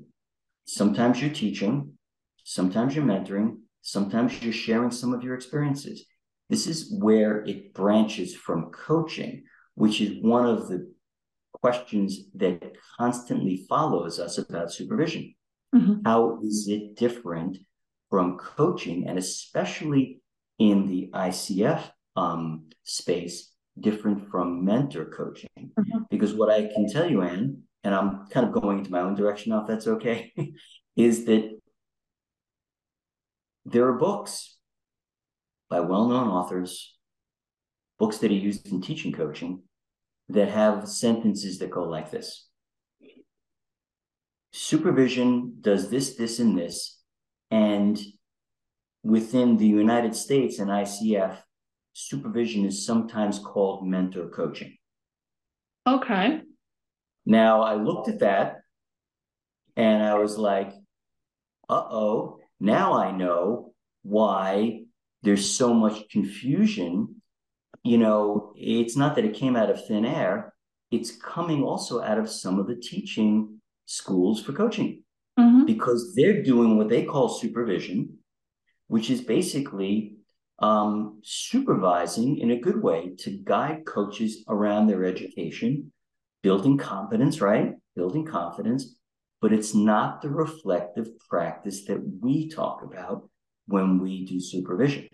Sometimes 0.65 1.21
you're 1.21 1.34
teaching, 1.34 1.93
sometimes 2.43 2.95
you're 2.95 3.06
mentoring, 3.06 3.58
Sometimes 3.86 4.41
you're 4.41 4.51
sharing 4.51 4.89
some 4.89 5.13
of 5.13 5.23
your 5.23 5.36
experiences. 5.36 6.08
This 6.49 6.65
is 6.65 6.91
where 6.91 7.43
it 7.45 7.75
branches 7.75 8.36
from 8.36 8.71
coaching, 8.71 9.43
which 9.75 10.01
is 10.01 10.23
one 10.23 10.47
of 10.47 10.67
the 10.67 10.91
questions 11.54 12.21
that 12.34 12.73
constantly 12.97 13.63
follows 13.69 14.19
us 14.19 14.39
about 14.39 14.73
supervision. 14.73 15.36
Mm-hmm. 15.75 15.99
How 16.04 16.39
is 16.41 16.67
it 16.67 16.95
different 16.95 17.60
from 18.10 18.39
coaching, 18.39 19.08
and 19.08 19.19
especially 19.19 20.19
in 20.60 20.88
the 20.88 21.10
ICF 21.13 21.84
um, 22.15 22.70
space, 22.84 23.52
different 23.80 24.30
from 24.30 24.63
mentor 24.65 25.06
coaching? 25.06 25.50
Mm-hmm. 25.60 26.04
Because 26.10 26.34
what 26.34 26.50
I 26.50 26.68
can 26.68 26.88
tell 26.88 27.10
you, 27.10 27.22
Anne, 27.22 27.63
and 27.84 27.94
I'm 27.94 28.28
kind 28.28 28.46
of 28.46 28.54
going 28.54 28.80
into 28.80 28.91
my 28.91 29.02
own 29.02 29.15
direction 29.15 29.52
now, 29.52 29.62
if 29.62 29.68
that's 29.68 29.88
okay, 29.88 30.34
is 30.96 31.26
that 31.26 31.60
there 33.65 33.88
are 33.88 33.98
books 33.98 34.58
by 35.70 35.80
well 35.80 36.08
known 36.08 36.28
authors, 36.28 36.96
books 38.00 38.20
that 38.20 38.32
are 38.32 38.36
used 38.36 38.68
in 38.72 38.82
teaching 38.82 39.12
coaching 39.12 39.63
that 40.30 40.50
have 40.50 40.88
sentences 40.88 41.60
that 41.60 41.70
go 41.70 41.84
like 41.84 42.12
this 42.12 42.48
Supervision 44.58 45.58
does 45.60 45.89
this, 45.89 46.15
this, 46.15 46.39
and 46.39 46.58
this. 46.58 46.98
And 47.52 48.00
within 49.06 49.56
the 49.56 49.68
United 49.68 50.15
States 50.15 50.58
and 50.58 50.72
ICF, 50.72 51.38
supervision 51.94 52.65
is 52.65 52.86
sometimes 52.86 53.38
called 53.38 53.88
mentor 53.88 54.30
coaching. 54.30 54.76
Okay. 55.88 56.41
Now 57.24 57.62
I 57.62 57.76
looked 57.76 58.10
at 58.10 58.20
that 58.20 58.62
and 59.76 60.02
I 60.02 60.15
was 60.15 60.39
like, 60.39 60.74
uh 61.70 61.86
oh, 61.91 62.39
now 62.60 62.94
I 62.94 63.12
know 63.12 63.74
why 64.02 64.82
there's 65.22 65.52
so 65.52 65.72
much 65.74 66.10
confusion. 66.10 67.22
You 67.84 68.00
know, 68.00 68.54
it's 68.56 68.98
not 68.98 69.15
that 69.15 69.26
it 69.26 69.36
came 69.36 69.56
out 69.56 69.70
of 69.70 69.86
thin 69.86 70.06
air, 70.06 70.56
it's 70.89 71.15
coming 71.15 71.62
also 71.63 72.02
out 72.02 72.18
of 72.18 72.28
some 72.28 72.58
of 72.58 72.65
the 72.65 72.76
teaching 72.76 73.62
schools 73.86 74.41
for 74.41 74.54
coaching 74.54 75.04
mm-hmm. 75.39 75.65
because 75.65 76.15
they're 76.15 76.41
doing 76.41 76.76
what 76.78 76.89
they 76.89 77.04
call 77.04 77.30
supervision, 77.30 78.18
which 78.88 79.10
is 79.10 79.21
basically 79.21 80.15
um, 80.60 81.19
supervising 81.24 82.38
in 82.38 82.52
a 82.52 82.60
good 82.60 82.82
way 82.82 83.15
to 83.19 83.32
guide 83.43 83.86
coaches 83.86 84.43
around 84.48 84.88
their 84.88 85.04
education, 85.04 85.91
building 86.43 86.78
competence, 86.78 87.41
right? 87.41 87.74
Building 87.95 88.26
confidence, 88.26 88.95
but 89.41 89.52
it's 89.52 89.76
not 89.76 90.21
the 90.21 90.30
reflective 90.30 91.10
practice 91.30 91.86
that 91.86 92.02
we 92.21 92.50
talk 92.50 92.84
about 92.84 93.30
when 93.67 94.00
we 94.00 94.26
do 94.26 94.39
supervision. 94.39 95.10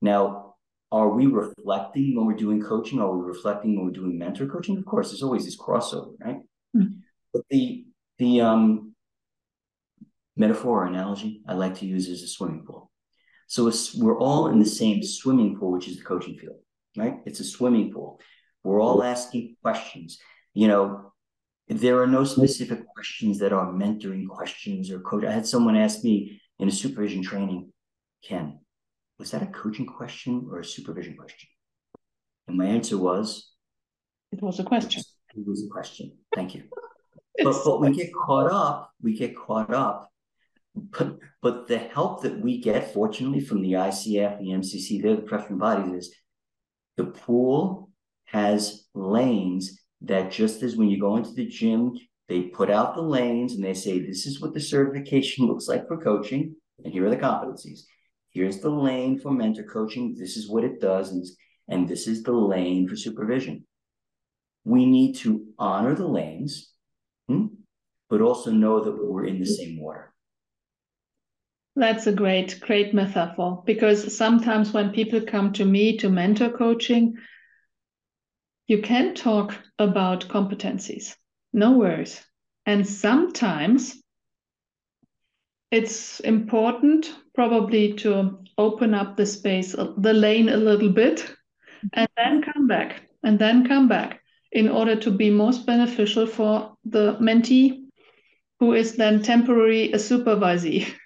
Now, 0.00 0.54
are 0.92 1.08
we 1.08 1.26
reflecting 1.26 2.16
when 2.16 2.26
we're 2.26 2.36
doing 2.36 2.62
coaching? 2.62 3.00
Are 3.00 3.16
we 3.16 3.26
reflecting 3.26 3.76
when 3.76 3.86
we're 3.86 3.92
doing 3.92 4.18
mentor 4.18 4.46
coaching? 4.46 4.78
Of 4.78 4.84
course, 4.86 5.10
there's 5.10 5.22
always 5.22 5.44
this 5.44 5.58
crossover, 5.58 6.12
right? 6.20 6.38
Mm-hmm. 6.76 6.94
But 7.32 7.42
the 7.50 7.84
the 8.18 8.40
um, 8.40 8.94
metaphor 10.36 10.84
or 10.84 10.86
analogy 10.86 11.42
I 11.46 11.54
like 11.54 11.74
to 11.76 11.86
use 11.86 12.08
is 12.08 12.22
a 12.22 12.28
swimming 12.28 12.64
pool. 12.64 12.90
So 13.46 13.70
we're 13.96 14.18
all 14.18 14.48
in 14.48 14.58
the 14.58 14.66
same 14.66 15.02
swimming 15.02 15.56
pool, 15.56 15.72
which 15.72 15.88
is 15.88 15.98
the 15.98 16.04
coaching 16.04 16.36
field, 16.36 16.56
right? 16.96 17.18
It's 17.26 17.40
a 17.40 17.44
swimming 17.44 17.92
pool. 17.92 18.20
We're 18.64 18.80
all 18.80 19.02
asking 19.02 19.56
questions. 19.62 20.18
You 20.54 20.68
know, 20.68 21.12
there 21.68 22.02
are 22.02 22.06
no 22.06 22.24
specific 22.24 22.86
questions 22.94 23.38
that 23.38 23.52
are 23.52 23.72
mentoring 23.72 24.28
questions 24.28 24.90
or 24.90 25.00
coach. 25.00 25.24
I 25.24 25.32
had 25.32 25.46
someone 25.46 25.76
ask 25.76 26.02
me 26.02 26.40
in 26.58 26.68
a 26.68 26.72
supervision 26.72 27.22
training, 27.22 27.72
Ken, 28.24 28.58
was 29.18 29.30
that 29.30 29.42
a 29.42 29.46
coaching 29.46 29.86
question 29.86 30.48
or 30.50 30.60
a 30.60 30.64
supervision 30.64 31.16
question? 31.16 31.48
And 32.48 32.56
my 32.56 32.66
answer 32.66 32.98
was, 32.98 33.52
it 34.32 34.42
was 34.42 34.60
a 34.60 34.64
question. 34.64 35.02
It 35.34 35.46
was 35.46 35.64
a 35.64 35.68
question. 35.68 36.12
Thank 36.34 36.54
you. 36.54 36.64
but 37.44 37.56
but 37.64 37.80
we 37.80 37.92
get 37.92 38.12
caught 38.14 38.50
up. 38.50 38.90
We 39.02 39.16
get 39.16 39.36
caught 39.36 39.72
up. 39.72 40.10
But 40.76 41.18
but 41.42 41.68
the 41.68 41.78
help 41.78 42.22
that 42.22 42.40
we 42.40 42.60
get, 42.60 42.92
fortunately, 42.92 43.40
from 43.40 43.62
the 43.62 43.72
ICF, 43.72 44.38
the 44.38 44.48
EMCC, 44.48 45.02
they're 45.02 45.16
the 45.16 45.22
professional 45.22 45.58
bodies, 45.58 46.06
is 46.06 46.14
the 46.96 47.04
pool 47.04 47.90
has 48.24 48.86
lanes 48.94 49.80
that 50.02 50.30
just 50.30 50.62
as 50.62 50.76
when 50.76 50.88
you 50.88 51.00
go 51.00 51.16
into 51.16 51.32
the 51.32 51.46
gym, 51.46 51.94
they 52.28 52.42
put 52.42 52.70
out 52.70 52.94
the 52.94 53.02
lanes 53.02 53.54
and 53.54 53.64
they 53.64 53.74
say, 53.74 53.98
this 54.00 54.26
is 54.26 54.40
what 54.40 54.52
the 54.52 54.60
certification 54.60 55.46
looks 55.48 55.68
like 55.68 55.86
for 55.86 55.96
coaching, 55.96 56.54
and 56.84 56.92
here 56.92 57.06
are 57.06 57.10
the 57.10 57.16
competencies. 57.16 57.80
Here's 58.30 58.58
the 58.58 58.70
lane 58.70 59.18
for 59.18 59.30
mentor 59.30 59.62
coaching. 59.64 60.14
This 60.18 60.36
is 60.36 60.48
what 60.48 60.64
it 60.64 60.80
does, 60.80 61.12
and, 61.12 61.24
and 61.68 61.88
this 61.88 62.06
is 62.06 62.22
the 62.22 62.32
lane 62.32 62.86
for 62.88 62.96
supervision. 62.96 63.64
We 64.64 64.84
need 64.84 65.14
to 65.16 65.46
honor 65.58 65.94
the 65.94 66.06
lanes 66.06 66.72
hmm? 67.28 67.46
but 68.08 68.20
also 68.20 68.50
know 68.50 68.82
that 68.84 68.92
we're 68.92 69.26
in 69.26 69.40
the 69.40 69.46
same 69.46 69.80
water. 69.80 70.12
That's 71.76 72.06
a 72.06 72.12
great, 72.12 72.58
great 72.60 72.94
metaphor 72.94 73.62
because 73.66 74.16
sometimes 74.16 74.72
when 74.72 74.92
people 74.92 75.20
come 75.20 75.52
to 75.52 75.64
me 75.64 75.98
to 75.98 76.08
mentor 76.08 76.48
coaching, 76.48 77.18
you 78.66 78.80
can 78.80 79.14
talk 79.14 79.54
about 79.78 80.26
competencies, 80.28 81.14
no 81.52 81.72
worries. 81.72 82.24
And 82.64 82.86
sometimes 82.86 84.02
it's 85.70 86.20
important 86.20 87.14
probably 87.34 87.92
to 87.94 88.38
open 88.56 88.94
up 88.94 89.16
the 89.18 89.26
space, 89.26 89.72
the 89.72 90.14
lane 90.14 90.48
a 90.48 90.56
little 90.56 90.90
bit, 90.90 91.30
and 91.92 92.08
then 92.16 92.42
come 92.42 92.66
back, 92.66 93.02
and 93.22 93.38
then 93.38 93.68
come 93.68 93.86
back 93.86 94.20
in 94.50 94.70
order 94.70 94.96
to 94.96 95.10
be 95.10 95.28
most 95.28 95.66
beneficial 95.66 96.26
for 96.26 96.74
the 96.86 97.18
mentee, 97.20 97.84
who 98.60 98.72
is 98.72 98.96
then 98.96 99.22
temporary 99.22 99.92
a 99.92 99.96
supervisee. 99.96 100.90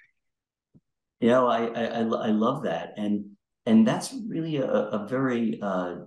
You 1.21 1.29
know, 1.29 1.47
I, 1.47 1.65
I, 1.67 1.99
I 1.99 2.29
love 2.31 2.63
that. 2.63 2.93
And, 2.97 3.25
and 3.65 3.87
that's 3.87 4.13
really 4.27 4.57
a, 4.57 4.65
a 4.65 5.07
very 5.07 5.59
uh, 5.61 5.97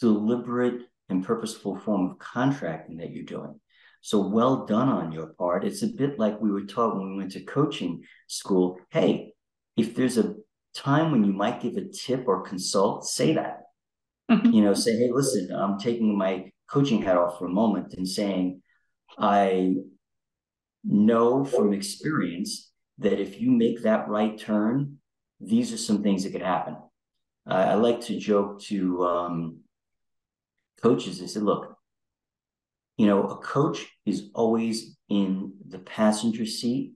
deliberate 0.00 0.82
and 1.08 1.24
purposeful 1.24 1.78
form 1.78 2.10
of 2.10 2.18
contracting 2.18 2.98
that 2.98 3.10
you're 3.10 3.24
doing. 3.24 3.58
So 4.00 4.28
well 4.28 4.66
done 4.66 4.88
on 4.88 5.12
your 5.12 5.28
part. 5.28 5.64
It's 5.64 5.82
a 5.82 5.88
bit 5.88 6.18
like 6.18 6.40
we 6.40 6.50
were 6.50 6.64
taught 6.64 6.96
when 6.96 7.10
we 7.10 7.16
went 7.16 7.32
to 7.32 7.40
coaching 7.40 8.02
school. 8.26 8.78
Hey, 8.90 9.32
if 9.76 9.94
there's 9.94 10.18
a 10.18 10.34
time 10.74 11.10
when 11.12 11.24
you 11.24 11.32
might 11.32 11.60
give 11.60 11.76
a 11.76 11.88
tip 11.88 12.24
or 12.26 12.42
consult, 12.42 13.06
say 13.06 13.34
that. 13.34 13.60
Mm-hmm. 14.30 14.52
You 14.52 14.62
know, 14.62 14.74
say, 14.74 14.96
hey, 14.96 15.10
listen, 15.12 15.50
I'm 15.52 15.78
taking 15.78 16.16
my 16.16 16.50
coaching 16.70 17.02
hat 17.02 17.16
off 17.16 17.38
for 17.38 17.46
a 17.46 17.50
moment 17.50 17.94
and 17.94 18.06
saying, 18.06 18.60
I 19.18 19.74
know 20.84 21.44
from 21.44 21.72
experience 21.72 22.70
that 22.98 23.20
if 23.20 23.40
you 23.40 23.50
make 23.50 23.82
that 23.82 24.08
right 24.08 24.38
turn, 24.38 24.98
these 25.40 25.72
are 25.72 25.78
some 25.78 26.02
things 26.02 26.24
that 26.24 26.32
could 26.32 26.42
happen. 26.42 26.76
Uh, 27.48 27.54
I 27.54 27.74
like 27.74 28.00
to 28.02 28.18
joke 28.18 28.60
to 28.62 29.04
um, 29.04 29.60
coaches. 30.82 31.22
I 31.22 31.26
said, 31.26 31.42
look, 31.42 31.76
you 32.96 33.06
know, 33.06 33.28
a 33.28 33.36
coach 33.36 33.86
is 34.04 34.30
always 34.34 34.96
in 35.08 35.52
the 35.66 35.78
passenger 35.78 36.44
seat. 36.44 36.94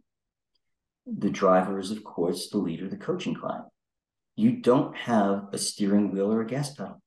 The 1.07 1.31
driver 1.31 1.79
is, 1.79 1.91
of 1.91 2.05
course, 2.05 2.51
the 2.51 2.59
leader, 2.59 2.89
the 2.89 2.97
coaching 2.97 3.35
client. 3.35 3.65
You 4.37 4.53
don't 4.53 4.97
have 4.97 5.49
a 5.53 5.59
steering 5.59 6.13
wheel 6.13 6.33
or 6.33 6.43
a 6.43 6.47
gas 6.47 6.75
pedal 6.75 7.03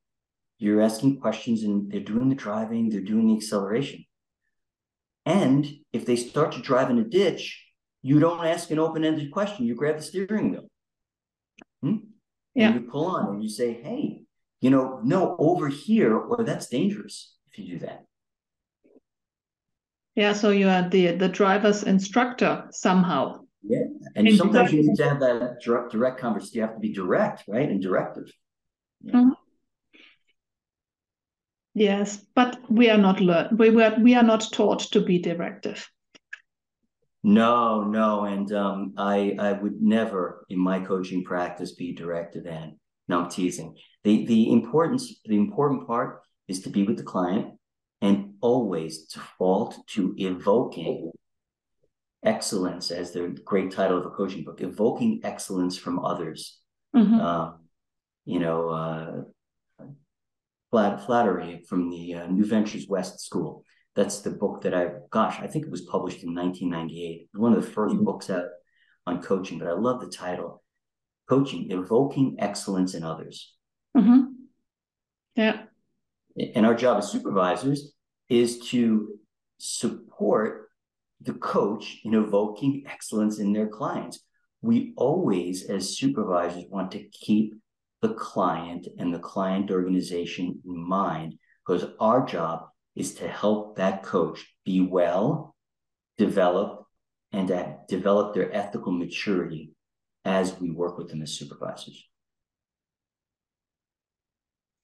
you're 0.58 0.82
asking 0.82 1.20
questions 1.20 1.64
and 1.64 1.92
they're 1.92 2.00
doing 2.00 2.30
the 2.30 2.36
driving, 2.36 2.90
they're 2.90 3.02
doing 3.02 3.28
the 3.28 3.36
acceleration. 3.36 4.06
And 5.26 5.68
if 5.92 6.06
they 6.06 6.16
start 6.16 6.54
to 6.54 6.62
drive 6.62 6.90
in 6.90 7.00
a 7.00 7.04
ditch, 7.04 7.65
you 8.06 8.20
don't 8.20 8.46
ask 8.46 8.70
an 8.70 8.78
open 8.78 9.04
ended 9.04 9.32
question. 9.32 9.66
You 9.66 9.74
grab 9.74 9.98
the 9.98 10.04
steering 10.04 10.52
wheel. 10.52 10.68
Hmm? 11.82 11.96
Yeah. 12.54 12.68
And 12.68 12.76
you 12.76 12.82
pull 12.92 13.08
on 13.08 13.34
and 13.34 13.44
you 13.44 13.50
say, 13.50 13.74
hey, 13.74 14.22
you 14.62 14.70
know, 14.70 15.00
no, 15.04 15.36
over 15.40 15.70
here, 15.70 16.16
or 16.16 16.44
that's 16.44 16.68
dangerous 16.68 17.34
if 17.48 17.58
you 17.58 17.80
do 17.80 17.80
that. 17.80 18.06
Yeah, 20.14 20.34
so 20.34 20.52
you 20.52 20.70
are 20.70 20.88
the 20.88 21.14
the 21.14 21.28
driver's 21.28 21.82
instructor 21.82 22.68
somehow. 22.70 23.40
Yeah, 23.64 23.88
and 24.16 24.32
sometimes 24.36 24.72
you 24.72 24.84
need 24.84 24.98
to 24.98 25.10
have 25.10 25.20
that 25.22 25.62
direct, 25.64 25.92
direct 25.92 26.20
conversation. 26.20 26.58
You 26.58 26.62
have 26.62 26.76
to 26.76 26.80
be 26.80 26.94
direct, 26.94 27.44
right, 27.48 27.68
and 27.68 27.82
directive. 27.82 28.32
Yeah. 29.02 29.14
Mm-hmm. 29.16 29.30
Yes, 31.74 32.24
but 32.36 32.60
we 32.70 32.92
are 32.92 33.00
not 33.00 33.20
learned. 33.20 33.58
We 33.58 33.72
were 33.72 33.98
we 34.00 34.14
are 34.14 34.24
not 34.24 34.52
taught 34.54 34.92
to 34.92 35.02
be 35.02 35.18
directive. 35.18 35.90
No, 37.28 37.82
no, 37.84 38.26
and 38.26 38.52
um, 38.54 38.94
I 38.98 39.36
I 39.40 39.54
would 39.54 39.82
never 39.82 40.46
in 40.48 40.60
my 40.60 40.80
coaching 40.80 41.24
practice 41.24 41.74
be 41.74 41.92
directive. 41.92 42.46
And 42.46 42.74
no, 43.08 43.22
I'm 43.22 43.30
teasing. 43.32 43.76
the 44.04 44.28
the 44.28 44.52
importance 44.52 45.12
The 45.26 45.36
important 45.36 45.88
part 45.88 46.22
is 46.48 46.62
to 46.62 46.70
be 46.70 46.84
with 46.84 46.98
the 46.98 47.04
client 47.04 47.56
and 48.00 48.36
always 48.42 49.08
default 49.08 49.76
to 49.88 50.14
evoking 50.18 51.12
excellence 52.24 52.92
as 52.92 53.12
the 53.12 53.36
great 53.44 53.72
title 53.72 53.98
of 53.98 54.06
a 54.06 54.12
coaching 54.12 54.44
book, 54.44 54.62
evoking 54.62 55.22
excellence 55.24 55.76
from 55.76 56.06
others. 56.06 56.60
Mm-hmm. 56.96 57.20
Um, 57.20 57.66
you 58.26 58.40
know, 58.40 58.70
uh, 58.70 59.86
flat, 60.70 61.04
Flaherty 61.08 61.64
from 61.68 61.90
the 61.90 62.14
uh, 62.14 62.28
New 62.28 62.46
Ventures 62.46 62.86
West 62.88 63.20
School. 63.20 63.64
That's 63.96 64.22
the 64.22 64.32
book 64.32 64.62
that 64.64 64.74
I, 64.74 64.90
gosh, 65.10 65.40
I 65.40 65.48
think 65.48 65.66
it 65.66 65.72
was 65.72 65.82
published 65.82 66.24
in 66.24 66.36
1998. 66.36 67.30
One 67.34 67.54
of 67.54 67.64
the 67.64 67.72
1st 67.72 67.92
mm-hmm. 67.92 68.04
books 68.04 68.30
out 68.30 68.46
on 69.08 69.22
coaching, 69.22 69.60
but 69.60 69.68
I 69.68 69.74
love 69.74 70.02
the 70.02 70.10
title 70.10 70.64
Coaching, 71.30 71.72
Evoking 71.72 72.36
Excellence 72.40 72.94
in 72.94 73.04
Others. 73.04 73.54
Mm-hmm. 73.98 74.22
Yeah. 75.36 75.64
And 76.56 76.66
our 76.66 76.76
job 76.76 76.98
as 76.98 77.12
supervisors 77.12 77.94
is 78.30 78.60
to 78.70 79.20
support 79.58 80.70
the 81.22 81.34
coach 81.34 82.00
in 82.04 82.14
evoking 82.14 82.84
excellence 82.88 83.40
in 83.40 83.54
their 83.54 83.68
clients. 83.68 84.20
We 84.62 84.94
always, 84.98 85.64
as 85.64 85.98
supervisors, 85.98 86.66
want 86.70 86.92
to 86.92 87.08
keep 87.10 87.56
the 88.02 88.14
client 88.14 88.88
and 89.00 89.14
the 89.14 89.20
client 89.20 89.72
organization 89.72 90.62
in 90.66 90.78
mind 90.88 91.36
because 91.66 91.86
our 92.00 92.26
job 92.26 92.68
is 92.96 93.16
to 93.16 93.28
help 93.28 93.78
that 93.78 94.04
coach 94.04 94.46
be 94.64 94.82
well, 94.82 95.56
develop, 96.18 96.86
and 97.32 97.48
to 97.50 97.78
develop 97.88 98.34
their 98.34 98.54
ethical 98.54 98.92
maturity 98.92 99.72
as 100.24 100.60
we 100.60 100.72
work 100.72 100.98
with 100.98 101.10
them 101.10 101.22
as 101.22 101.34
supervisors. 101.34 102.08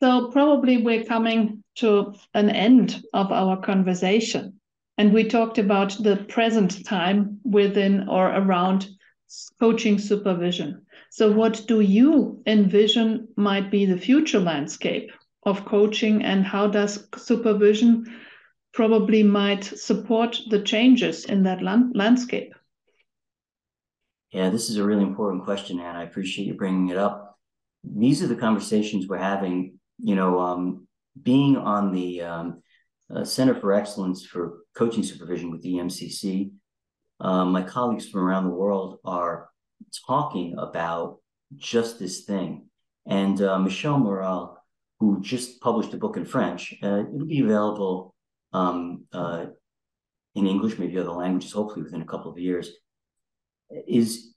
So, 0.01 0.31
probably 0.31 0.77
we're 0.77 1.05
coming 1.05 1.63
to 1.75 2.15
an 2.33 2.49
end 2.49 3.03
of 3.13 3.31
our 3.31 3.61
conversation. 3.61 4.59
And 4.97 5.13
we 5.13 5.23
talked 5.23 5.57
about 5.57 5.91
the 6.03 6.17
present 6.27 6.85
time 6.85 7.39
within 7.43 8.09
or 8.09 8.27
around 8.27 8.87
coaching 9.59 9.97
supervision. 9.97 10.85
So, 11.11 11.31
what 11.31 11.65
do 11.67 11.81
you 11.81 12.41
envision 12.45 13.27
might 13.37 13.71
be 13.71 13.85
the 13.85 13.97
future 13.97 14.39
landscape 14.39 15.11
of 15.43 15.65
coaching, 15.65 16.23
and 16.23 16.45
how 16.45 16.67
does 16.67 17.07
supervision 17.17 18.05
probably 18.73 19.23
might 19.23 19.63
support 19.63 20.39
the 20.49 20.61
changes 20.61 21.25
in 21.25 21.43
that 21.43 21.61
land 21.61 21.91
landscape? 21.95 22.53
Yeah, 24.31 24.49
this 24.49 24.69
is 24.69 24.77
a 24.77 24.83
really 24.83 25.03
important 25.03 25.43
question, 25.43 25.79
and 25.79 25.97
I 25.97 26.03
appreciate 26.03 26.47
you 26.47 26.53
bringing 26.53 26.89
it 26.89 26.97
up. 26.97 27.37
These 27.83 28.23
are 28.23 28.27
the 28.27 28.35
conversations 28.35 29.07
we're 29.07 29.17
having. 29.17 29.79
You 29.99 30.15
know, 30.15 30.39
um, 30.39 30.87
being 31.21 31.57
on 31.57 31.91
the 31.91 32.21
um, 32.21 32.63
uh, 33.13 33.25
Center 33.25 33.55
for 33.55 33.73
Excellence 33.73 34.25
for 34.25 34.59
Coaching 34.73 35.03
Supervision 35.03 35.51
with 35.51 35.61
the 35.61 35.73
EMCC, 35.73 36.51
um, 37.19 37.51
my 37.51 37.61
colleagues 37.61 38.07
from 38.07 38.21
around 38.21 38.45
the 38.45 38.55
world 38.55 38.99
are 39.03 39.49
talking 40.07 40.55
about 40.57 41.19
just 41.55 41.99
this 41.99 42.21
thing. 42.21 42.67
And 43.05 43.41
uh, 43.41 43.59
Michel 43.59 43.97
Moral, 43.97 44.57
who 45.01 45.19
just 45.19 45.59
published 45.61 45.95
a 45.95 45.97
book 45.97 46.15
in 46.15 46.25
French, 46.25 46.75
uh, 46.83 46.99
it'll 47.11 47.25
be 47.25 47.39
available 47.39 48.13
um, 48.53 49.05
uh, 49.11 49.47
in 50.35 50.45
English, 50.45 50.77
maybe 50.77 50.99
other 50.99 51.09
languages, 51.09 51.51
hopefully 51.51 51.81
within 51.81 52.03
a 52.03 52.05
couple 52.05 52.31
of 52.31 52.37
years, 52.37 52.69
is 53.87 54.35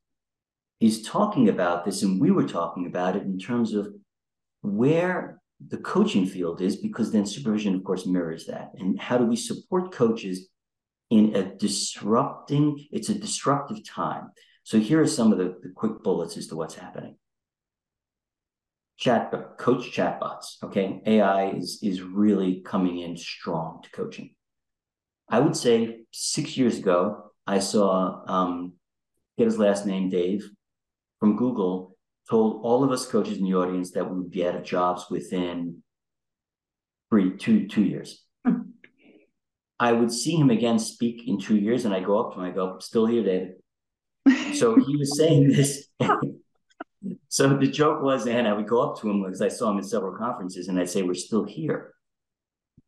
is 0.81 1.03
talking 1.03 1.51
about 1.51 1.85
this, 1.85 2.03
and 2.03 2.19
we 2.19 2.31
were 2.31 2.49
talking 2.49 2.87
about 2.87 3.15
it 3.15 3.25
in 3.25 3.39
terms 3.39 3.75
of 3.75 3.93
where 4.63 5.39
the 5.69 5.77
coaching 5.77 6.25
field 6.25 6.63
is, 6.63 6.77
because 6.77 7.13
then 7.13 7.27
supervision, 7.27 7.75
of 7.75 7.85
course, 7.85 8.07
mirrors 8.07 8.47
that. 8.47 8.71
And 8.79 8.99
how 8.99 9.19
do 9.19 9.27
we 9.27 9.37
support 9.37 9.93
coaches 9.93 10.49
in 11.11 11.37
a 11.37 11.43
disrupting, 11.57 12.87
it's 12.91 13.11
a 13.11 13.15
disruptive 13.15 13.87
time. 13.87 14.31
So 14.63 14.79
here 14.79 15.01
are 15.03 15.07
some 15.07 15.31
of 15.31 15.39
the, 15.39 15.57
the 15.63 15.73
quick 15.75 16.03
bullets 16.03 16.39
as 16.39 16.47
to 16.49 16.57
what's 16.57 16.75
happening. 16.75 17.17
Chat, 18.97 19.33
coach 19.59 19.91
chatbots. 19.91 20.63
Okay, 20.63 21.03
AI 21.05 21.51
is 21.51 21.81
is 21.83 22.01
really 22.03 22.61
coming 22.61 23.01
in 23.01 23.17
strong 23.17 23.83
to 23.83 23.91
coaching. 23.91 24.35
I 25.29 25.41
would 25.41 25.57
say 25.57 26.01
six 26.13 26.57
years 26.57 26.79
ago, 26.79 27.33
I 27.47 27.59
saw 27.59 28.23
um, 28.27 28.75
get 29.37 29.47
his 29.47 29.59
last 29.59 29.87
name, 29.87 30.11
Dave, 30.11 30.49
from 31.19 31.37
Google, 31.37 31.97
told 32.29 32.65
all 32.65 32.85
of 32.85 32.91
us 32.91 33.07
coaches 33.07 33.39
in 33.39 33.45
the 33.45 33.55
audience 33.55 33.93
that 33.93 34.09
we 34.09 34.17
would 34.19 34.31
be 34.31 34.47
out 34.47 34.55
of 34.55 34.65
jobs 34.65 35.07
within 35.11 35.83
three, 37.11 37.37
two, 37.37 37.67
two 37.67 37.83
years. 37.83 38.23
I 39.79 39.93
would 39.93 40.13
see 40.13 40.37
him 40.37 40.51
again 40.51 40.79
speak 40.79 41.27
in 41.27 41.39
two 41.39 41.57
years, 41.57 41.85
and 41.85 41.93
I 41.93 42.01
go 42.01 42.19
up 42.19 42.35
to 42.35 42.41
him, 42.41 42.47
I 42.47 42.51
go, 42.51 42.79
still 42.79 43.07
here, 43.07 43.25
David. 43.25 44.57
so 44.57 44.77
he 44.77 44.97
was 44.97 45.17
saying 45.19 45.49
this. 45.49 45.89
So 47.35 47.49
the 47.49 47.67
joke 47.67 48.01
was, 48.01 48.29
and 48.29 48.47
I 48.47 48.53
would 48.53 48.69
go 48.69 48.81
up 48.81 49.01
to 49.01 49.11
him 49.11 49.21
because 49.21 49.43
I 49.43 49.49
saw 49.49 49.69
him 49.73 49.79
at 49.79 49.87
several 49.87 50.17
conferences, 50.17 50.69
and 50.69 50.79
I'd 50.79 50.89
say, 50.89 51.03
We're 51.03 51.15
still 51.15 51.43
here. 51.43 51.93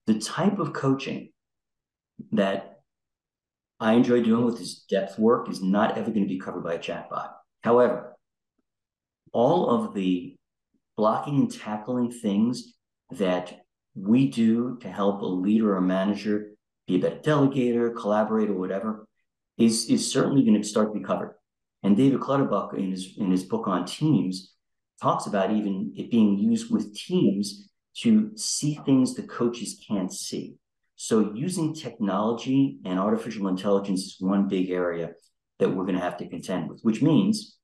The 0.06 0.20
type 0.20 0.60
of 0.60 0.72
coaching 0.72 1.30
that 2.30 2.78
I 3.80 3.94
enjoy 3.94 4.22
doing 4.22 4.44
with 4.44 4.58
this 4.58 4.84
depth 4.88 5.18
work 5.18 5.50
is 5.50 5.60
not 5.60 5.98
ever 5.98 6.12
going 6.12 6.22
to 6.22 6.32
be 6.32 6.38
covered 6.38 6.62
by 6.62 6.74
a 6.74 6.78
chatbot. 6.78 7.30
However, 7.62 8.14
all 9.32 9.68
of 9.68 9.94
the 9.94 10.36
blocking 10.96 11.40
and 11.40 11.52
tackling 11.52 12.12
things 12.12 12.74
that 13.10 13.62
we 13.96 14.28
do 14.28 14.78
to 14.80 14.88
help 14.88 15.22
a 15.22 15.26
leader 15.26 15.74
or 15.76 15.80
manager 15.80 16.52
be 16.86 16.94
a 16.94 16.98
better 17.00 17.16
delegator, 17.16 17.92
collaborator, 17.96 18.52
whatever, 18.52 19.08
is, 19.58 19.90
is 19.90 20.08
certainly 20.08 20.44
going 20.44 20.62
to 20.62 20.68
start 20.68 20.92
to 20.92 21.00
be 21.00 21.04
covered. 21.04 21.34
And 21.86 21.96
David 21.96 22.18
Clutterbuck, 22.18 22.74
in 22.74 22.90
his, 22.90 23.14
in 23.16 23.30
his 23.30 23.44
book 23.44 23.68
on 23.68 23.86
teams, 23.86 24.52
talks 25.00 25.26
about 25.26 25.52
even 25.52 25.92
it 25.96 26.10
being 26.10 26.36
used 26.36 26.68
with 26.68 26.92
teams 26.96 27.68
to 27.98 28.32
see 28.36 28.80
things 28.84 29.14
the 29.14 29.22
coaches 29.22 29.80
can't 29.86 30.12
see. 30.12 30.56
So 30.96 31.32
using 31.32 31.72
technology 31.72 32.80
and 32.84 32.98
artificial 32.98 33.46
intelligence 33.46 34.00
is 34.00 34.16
one 34.18 34.48
big 34.48 34.70
area 34.70 35.12
that 35.60 35.68
we're 35.68 35.84
going 35.84 35.94
to 35.94 36.00
have 36.00 36.16
to 36.16 36.28
contend 36.28 36.68
with, 36.68 36.80
which 36.82 37.02
means 37.02 37.56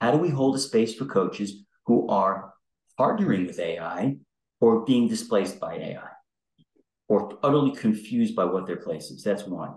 how 0.00 0.10
do 0.10 0.16
we 0.16 0.30
hold 0.30 0.56
a 0.56 0.58
space 0.58 0.94
for 0.94 1.04
coaches 1.04 1.62
who 1.84 2.08
are 2.08 2.54
partnering 2.98 3.46
with 3.46 3.58
AI 3.58 4.16
or 4.58 4.86
being 4.86 5.06
displaced 5.06 5.60
by 5.60 5.74
AI 5.74 6.08
or 7.08 7.38
utterly 7.42 7.76
confused 7.76 8.34
by 8.34 8.46
what 8.46 8.66
their 8.66 8.78
place 8.78 9.10
is? 9.10 9.22
That's 9.22 9.46
one. 9.46 9.74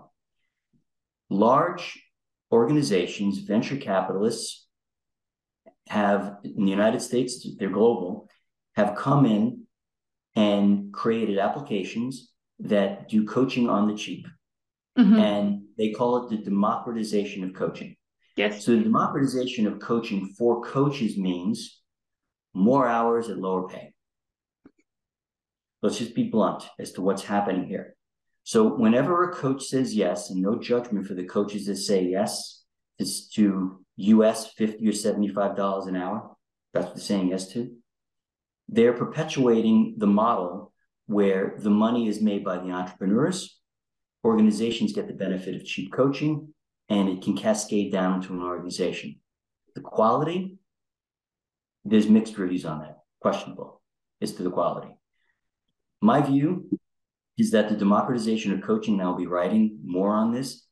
Large 1.28 2.00
organizations, 2.52 3.38
venture 3.38 3.76
capitalists 3.76 4.66
have 5.88 6.36
in 6.44 6.64
the 6.64 6.70
United 6.70 7.00
States, 7.00 7.46
they're 7.58 7.70
global, 7.70 8.28
have 8.74 8.94
come 8.96 9.26
in 9.26 9.64
and 10.36 10.92
created 10.92 11.38
applications 11.38 12.32
that 12.60 13.08
do 13.08 13.26
coaching 13.26 13.68
on 13.68 13.88
the 13.88 13.96
cheap. 13.96 14.26
Mm-hmm. 14.98 15.18
And 15.18 15.62
they 15.78 15.90
call 15.90 16.24
it 16.24 16.30
the 16.30 16.42
democratization 16.42 17.44
of 17.44 17.54
coaching. 17.54 17.96
Yes. 18.36 18.64
So 18.64 18.72
the 18.72 18.82
democratization 18.82 19.66
of 19.66 19.80
coaching 19.80 20.34
for 20.38 20.62
coaches 20.62 21.16
means 21.16 21.80
more 22.54 22.86
hours 22.86 23.28
at 23.28 23.38
lower 23.38 23.68
pay. 23.68 23.92
Let's 25.82 25.98
just 25.98 26.14
be 26.14 26.24
blunt 26.24 26.64
as 26.78 26.92
to 26.92 27.02
what's 27.02 27.24
happening 27.24 27.66
here. 27.66 27.96
So 28.50 28.66
whenever 28.66 29.22
a 29.22 29.32
coach 29.32 29.66
says 29.66 29.94
yes, 29.94 30.30
and 30.30 30.42
no 30.42 30.58
judgment 30.58 31.06
for 31.06 31.14
the 31.14 31.22
coaches 31.22 31.66
that 31.66 31.76
say 31.76 32.02
yes 32.02 32.64
is 32.98 33.28
to 33.36 33.84
US 33.94 34.52
50 34.54 34.88
or 34.88 34.90
$75 34.90 35.86
an 35.86 35.94
hour, 35.94 36.34
that's 36.74 36.86
what 36.86 36.96
they're 36.96 37.04
saying 37.04 37.28
yes 37.28 37.46
to, 37.52 37.72
they're 38.68 38.92
perpetuating 38.92 39.94
the 39.98 40.08
model 40.08 40.72
where 41.06 41.54
the 41.60 41.70
money 41.70 42.08
is 42.08 42.20
made 42.20 42.42
by 42.42 42.58
the 42.58 42.72
entrepreneurs, 42.72 43.60
organizations 44.24 44.94
get 44.94 45.06
the 45.06 45.14
benefit 45.14 45.54
of 45.54 45.64
cheap 45.64 45.92
coaching, 45.92 46.52
and 46.88 47.08
it 47.08 47.22
can 47.22 47.36
cascade 47.36 47.92
down 47.92 48.20
to 48.22 48.32
an 48.32 48.42
organization. 48.42 49.20
The 49.76 49.80
quality, 49.80 50.58
there's 51.84 52.08
mixed 52.08 52.36
reviews 52.36 52.64
on 52.64 52.80
that, 52.80 52.98
questionable 53.20 53.80
as 54.20 54.32
to 54.32 54.42
the 54.42 54.50
quality. 54.50 54.92
My 56.00 56.20
view 56.20 56.79
is 57.40 57.50
that 57.52 57.70
the 57.70 57.76
democratization 57.76 58.52
of 58.52 58.60
coaching, 58.60 58.94
and 58.94 59.02
I'll 59.02 59.16
be 59.16 59.26
writing 59.26 59.78
more 59.82 60.12
on 60.14 60.30
this 60.30 60.66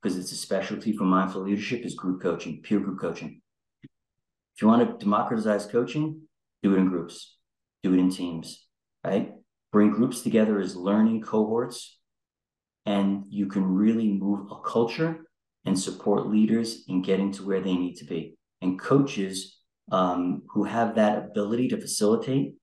because 0.00 0.16
it's 0.16 0.30
a 0.30 0.36
specialty 0.36 0.96
for 0.96 1.04
mindful 1.04 1.42
leadership, 1.42 1.84
is 1.84 1.94
group 1.94 2.22
coaching, 2.22 2.62
peer 2.62 2.78
group 2.78 3.00
coaching. 3.00 3.40
If 3.82 4.62
you 4.62 4.68
want 4.68 4.88
to 4.88 5.04
democratize 5.04 5.66
coaching, 5.66 6.22
do 6.62 6.74
it 6.74 6.78
in 6.78 6.88
groups, 6.88 7.36
do 7.82 7.92
it 7.92 7.98
in 7.98 8.10
teams, 8.10 8.66
right? 9.04 9.32
Bring 9.72 9.90
groups 9.90 10.20
together 10.20 10.60
as 10.60 10.76
learning 10.76 11.22
cohorts, 11.22 11.98
and 12.86 13.24
you 13.28 13.46
can 13.46 13.64
really 13.64 14.08
move 14.12 14.50
a 14.50 14.60
culture 14.60 15.24
and 15.64 15.78
support 15.78 16.28
leaders 16.28 16.84
in 16.88 17.02
getting 17.02 17.32
to 17.32 17.46
where 17.46 17.60
they 17.60 17.74
need 17.74 17.96
to 17.96 18.04
be. 18.04 18.36
And 18.60 18.78
coaches 18.78 19.58
um, 19.90 20.42
who 20.50 20.64
have 20.64 20.94
that 20.94 21.18
ability 21.18 21.68
to 21.68 21.80
facilitate 21.80 22.54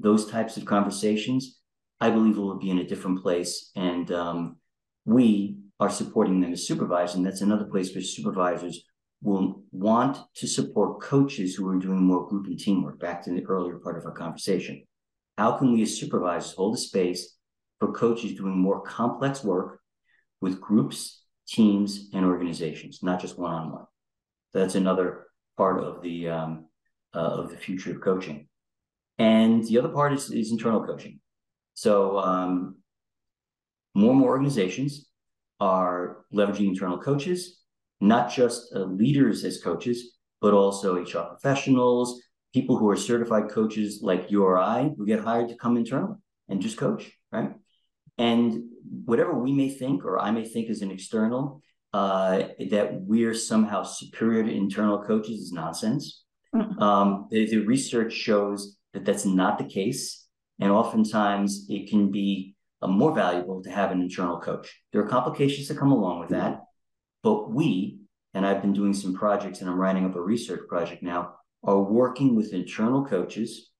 those 0.00 0.28
types 0.30 0.56
of 0.56 0.64
conversations, 0.64 1.57
I 2.00 2.10
believe 2.10 2.36
it 2.36 2.40
will 2.40 2.58
be 2.58 2.70
in 2.70 2.78
a 2.78 2.86
different 2.86 3.22
place. 3.22 3.70
And 3.74 4.10
um, 4.12 4.56
we, 5.04 5.58
are 5.80 5.90
supporting 5.90 6.40
them 6.40 6.52
as 6.52 6.66
supervisors. 6.66 7.16
And 7.16 7.24
that's 7.24 7.40
another 7.40 7.64
place 7.64 7.94
where 7.94 8.02
supervisors 8.02 8.82
will 9.22 9.62
want 9.72 10.18
to 10.36 10.46
support 10.46 11.00
coaches 11.00 11.54
who 11.54 11.68
are 11.68 11.78
doing 11.78 12.02
more 12.02 12.28
group 12.28 12.46
and 12.46 12.58
teamwork, 12.58 13.00
back 13.00 13.22
to 13.24 13.30
the 13.30 13.44
earlier 13.44 13.78
part 13.78 13.98
of 13.98 14.04
our 14.04 14.12
conversation. 14.12 14.84
How 15.36 15.52
can 15.52 15.72
we 15.72 15.82
as 15.82 15.98
supervisors 15.98 16.52
hold 16.52 16.74
a 16.74 16.78
space 16.78 17.36
for 17.78 17.92
coaches 17.92 18.36
doing 18.36 18.58
more 18.58 18.80
complex 18.80 19.44
work 19.44 19.80
with 20.40 20.60
groups, 20.60 21.22
teams, 21.48 22.08
and 22.12 22.24
organizations, 22.24 23.00
not 23.02 23.20
just 23.20 23.38
one 23.38 23.52
on 23.52 23.72
one? 23.72 23.86
That's 24.52 24.74
another 24.74 25.26
part 25.56 25.82
of 25.82 26.02
the 26.02 26.28
um, 26.28 26.66
uh, 27.14 27.18
of 27.18 27.50
the 27.50 27.56
future 27.56 27.92
of 27.92 28.00
coaching. 28.00 28.48
And 29.18 29.64
the 29.64 29.78
other 29.78 29.88
part 29.88 30.12
is, 30.12 30.30
is 30.30 30.52
internal 30.52 30.84
coaching. 30.84 31.20
So 31.78 32.18
um, 32.18 32.78
more 33.94 34.10
and 34.10 34.18
more 34.18 34.30
organizations 34.30 35.06
are 35.60 36.24
leveraging 36.34 36.66
internal 36.66 36.98
coaches, 36.98 37.60
not 38.00 38.32
just 38.32 38.74
uh, 38.74 38.80
leaders 38.80 39.44
as 39.44 39.62
coaches, 39.62 40.16
but 40.40 40.54
also 40.54 40.96
HR 40.96 41.28
professionals, 41.28 42.20
people 42.52 42.76
who 42.76 42.90
are 42.90 42.96
certified 42.96 43.48
coaches 43.48 44.00
like 44.02 44.28
you 44.28 44.42
or 44.42 44.58
I, 44.58 44.90
who 44.96 45.06
get 45.06 45.20
hired 45.20 45.50
to 45.50 45.54
come 45.56 45.76
internal 45.76 46.20
and 46.48 46.60
just 46.60 46.78
coach, 46.78 47.12
right? 47.30 47.52
And 48.18 48.64
whatever 49.04 49.38
we 49.38 49.52
may 49.52 49.70
think 49.70 50.04
or 50.04 50.18
I 50.18 50.32
may 50.32 50.44
think 50.44 50.70
as 50.70 50.82
an 50.82 50.90
external, 50.90 51.62
uh, 51.92 52.42
that 52.70 53.02
we're 53.02 53.34
somehow 53.34 53.84
superior 53.84 54.42
to 54.42 54.52
internal 54.52 55.04
coaches 55.04 55.38
is 55.42 55.52
nonsense. 55.52 56.24
Mm-hmm. 56.52 56.82
Um, 56.82 57.28
the, 57.30 57.48
the 57.48 57.58
research 57.58 58.14
shows 58.14 58.76
that 58.94 59.04
that's 59.04 59.24
not 59.24 59.58
the 59.58 59.64
case. 59.64 60.27
And 60.60 60.70
oftentimes 60.70 61.66
it 61.68 61.88
can 61.88 62.10
be 62.10 62.54
uh, 62.82 62.88
more 62.88 63.14
valuable 63.14 63.62
to 63.62 63.70
have 63.70 63.90
an 63.90 64.00
internal 64.00 64.40
coach. 64.40 64.80
There 64.92 65.02
are 65.02 65.08
complications 65.08 65.68
that 65.68 65.78
come 65.78 65.92
along 65.92 66.20
with 66.20 66.30
that, 66.30 66.62
but 67.22 67.50
we, 67.50 67.98
and 68.34 68.46
I've 68.46 68.62
been 68.62 68.72
doing 68.72 68.94
some 68.94 69.14
projects 69.14 69.60
and 69.60 69.70
I'm 69.70 69.78
writing 69.78 70.04
up 70.04 70.16
a 70.16 70.20
research 70.20 70.68
project 70.68 71.02
now, 71.02 71.34
are 71.64 71.80
working 71.80 72.36
with 72.36 72.52
internal 72.52 73.04
coaches 73.04 73.70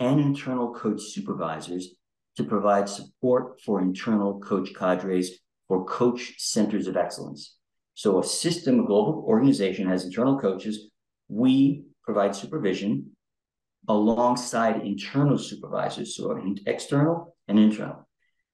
and 0.00 0.20
internal 0.20 0.74
coach 0.74 1.00
supervisors 1.00 1.94
to 2.36 2.44
provide 2.44 2.88
support 2.88 3.60
for 3.62 3.80
internal 3.80 4.38
coach 4.40 4.74
cadres 4.74 5.38
or 5.68 5.84
coach 5.84 6.34
centers 6.38 6.86
of 6.86 6.96
excellence. 6.96 7.56
So 7.94 8.20
a 8.20 8.24
system, 8.24 8.80
a 8.80 8.86
global 8.86 9.24
organization 9.26 9.88
has 9.88 10.04
internal 10.04 10.38
coaches. 10.38 10.90
We 11.28 11.84
provide 12.04 12.36
supervision 12.36 13.10
alongside 13.88 14.82
internal 14.82 15.38
supervisors, 15.38 16.16
so 16.16 16.40
external 16.66 17.36
and 17.48 17.58
internal. 17.58 18.06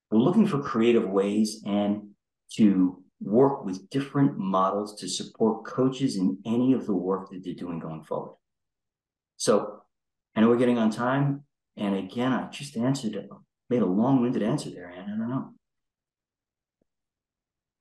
We're 0.09 0.19
looking 0.19 0.47
for 0.47 0.59
creative 0.59 1.07
ways 1.07 1.61
and 1.65 2.09
to 2.53 3.03
work 3.21 3.65
with 3.65 3.89
different 3.89 4.37
models 4.37 4.99
to 5.01 5.09
support 5.09 5.65
coaches 5.65 6.15
in 6.15 6.37
any 6.45 6.73
of 6.73 6.85
the 6.85 6.95
work 6.95 7.29
that 7.29 7.43
they're 7.43 7.53
doing 7.53 7.79
going 7.79 8.03
forward. 8.03 8.35
So 9.37 9.81
I 10.35 10.41
know 10.41 10.49
we're 10.49 10.57
getting 10.57 10.77
on 10.77 10.89
time. 10.89 11.43
And 11.77 11.95
again, 11.95 12.31
I 12.31 12.47
just 12.49 12.77
answered 12.77 13.27
made 13.69 13.81
a 13.81 13.85
long 13.85 14.21
winded 14.21 14.43
answer 14.43 14.69
there, 14.69 14.89
Anne. 14.89 15.03
I 15.03 15.17
don't 15.17 15.29
know. 15.29 15.53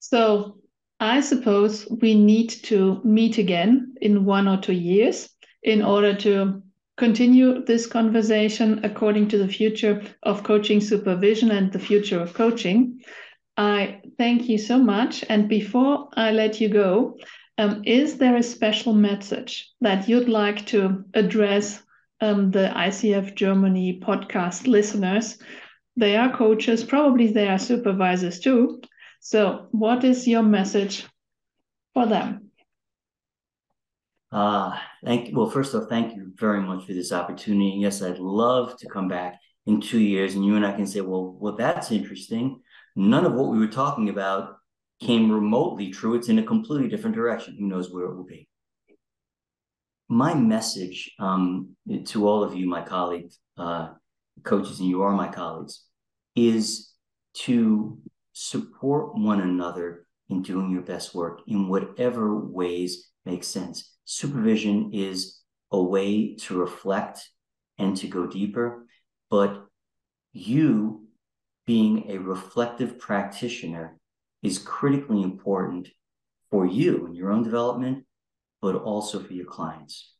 So 0.00 0.59
I 0.98 1.20
suppose 1.20 1.86
we 1.88 2.14
need 2.14 2.50
to 2.64 3.00
meet 3.05 3.38
again 3.38 3.94
in 4.00 4.24
one 4.24 4.48
or 4.48 4.57
two 4.57 4.72
years 4.72 5.28
in 5.62 5.82
order 5.82 6.14
to 6.16 6.62
continue 6.97 7.64
this 7.64 7.86
conversation 7.86 8.84
according 8.84 9.28
to 9.28 9.38
the 9.38 9.49
future 9.49 10.03
of 10.22 10.45
coaching 10.45 10.80
supervision 10.80 11.51
and 11.51 11.72
the 11.72 11.78
future 11.78 12.20
of 12.20 12.34
coaching. 12.34 13.01
I 13.57 14.01
thank 14.18 14.49
you 14.49 14.59
so 14.59 14.78
much. 14.78 15.24
And 15.28 15.49
before 15.49 16.09
I 16.16 16.30
let 16.32 16.61
you 16.61 16.68
go, 16.68 17.18
um, 17.59 17.82
is 17.84 18.18
there 18.18 18.36
a 18.36 18.42
special 18.42 18.92
message 18.92 19.70
that 19.80 20.09
you'd 20.09 20.28
like 20.28 20.66
to 20.66 21.05
address 21.14 21.82
um, 22.20 22.51
the 22.51 22.70
ICF 22.74 23.34
Germany 23.34 24.01
podcast 24.03 24.66
listeners? 24.66 25.38
They 25.97 26.16
are 26.16 26.36
coaches, 26.36 26.82
probably 26.82 27.28
they 27.28 27.49
are 27.49 27.59
supervisors 27.59 28.40
too. 28.40 28.80
So, 29.20 29.68
what 29.70 30.05
is 30.05 30.26
your 30.26 30.42
message 30.42 31.07
for 31.95 32.07
them? 32.07 32.51
Uh, 34.35 34.76
thank 35.05 35.35
well, 35.35 35.49
first 35.49 35.72
of 35.72 35.82
all, 35.82 35.89
thank 35.89 36.16
you 36.16 36.32
very 36.35 36.61
much 36.61 36.85
for 36.85 36.93
this 36.93 37.12
opportunity. 37.12 37.76
Yes, 37.78 38.03
I'd 38.03 38.18
love 38.18 38.76
to 38.78 38.89
come 38.89 39.07
back 39.07 39.39
in 39.66 39.80
two 39.80 40.01
years 40.01 40.35
and 40.35 40.45
you 40.45 40.57
and 40.57 40.66
I 40.66 40.72
can 40.72 40.89
say, 40.89 41.03
well, 41.03 41.37
well, 41.39 41.55
that's 41.55 41.93
interesting. 41.93 42.61
None 42.97 43.24
of 43.24 43.35
what 43.35 43.53
we 43.53 43.61
were 43.61 43.68
talking 43.68 44.09
about 44.09 44.57
came 45.01 45.30
remotely 45.30 45.93
true. 45.93 46.16
It's 46.16 46.28
in 46.28 46.41
a 46.41 46.43
completely 46.43 46.89
different 46.89 47.14
direction. 47.14 47.57
Who 47.57 47.68
knows 47.68 47.93
where 47.93 48.07
it 48.07 48.16
will 48.16 48.24
be? 48.24 48.49
My 50.09 50.35
message 50.35 51.12
um, 51.20 51.76
to 52.07 52.28
all 52.28 52.43
of 52.43 52.57
you, 52.57 52.68
my 52.68 52.82
colleagues, 52.82 53.39
uh, 53.57 53.91
coaches, 54.43 54.80
and 54.80 54.89
you 54.89 55.03
are 55.03 55.12
my 55.12 55.28
colleagues, 55.28 55.85
is 56.35 56.93
to 57.35 57.99
support 58.32 59.16
one 59.16 59.41
another 59.41 60.09
in 60.28 60.43
doing 60.43 60.72
your 60.72 60.82
best 60.82 61.14
work 61.14 61.41
in 61.47 61.68
whatever 61.68 62.37
ways 62.37 63.12
make 63.24 63.44
sense 63.44 63.94
supervision 64.04 64.90
is 64.92 65.40
a 65.72 65.82
way 65.82 66.36
to 66.36 66.58
reflect 66.58 67.28
and 67.78 67.96
to 67.96 68.06
go 68.06 68.26
deeper, 68.26 68.86
but 69.30 69.66
you 70.32 71.06
being 71.66 72.10
a 72.10 72.18
reflective 72.18 72.98
practitioner 72.98 73.98
is 74.42 74.58
critically 74.58 75.22
important 75.22 75.88
for 76.50 76.66
you 76.66 77.06
and 77.06 77.16
your 77.16 77.32
own 77.32 77.42
development, 77.42 78.04
but 78.60 78.76
also 78.76 79.18
for 79.18 79.32
your 79.32 79.46
clients. 79.46 80.12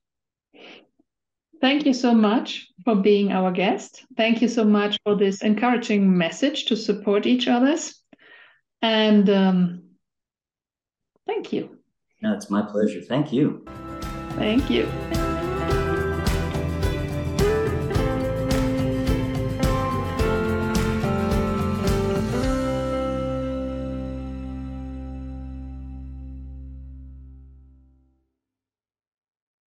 Thank 1.61 1.87
you 1.87 1.95
so 1.95 2.15
much 2.15 2.69
for 2.85 2.97
being 2.97 3.31
our 3.31 3.53
guest. 3.53 4.05
Thank 4.17 4.43
you 4.43 4.49
so 4.49 4.65
much 4.65 4.99
for 5.05 5.15
this 5.15 5.43
encouraging 5.43 6.17
message 6.17 6.67
to 6.67 6.77
support 6.77 7.27
each 7.27 7.49
other's. 7.49 7.95
And 8.83 9.31
um, 9.31 9.83
thank 11.27 11.53
you. 11.53 11.79
No, 12.25 12.33
it's 12.33 12.49
my 12.49 12.63
pleasure. 12.63 13.03
Thank 13.03 13.35
you. 13.35 13.63
Thank 14.37 14.71
you. 14.71 14.89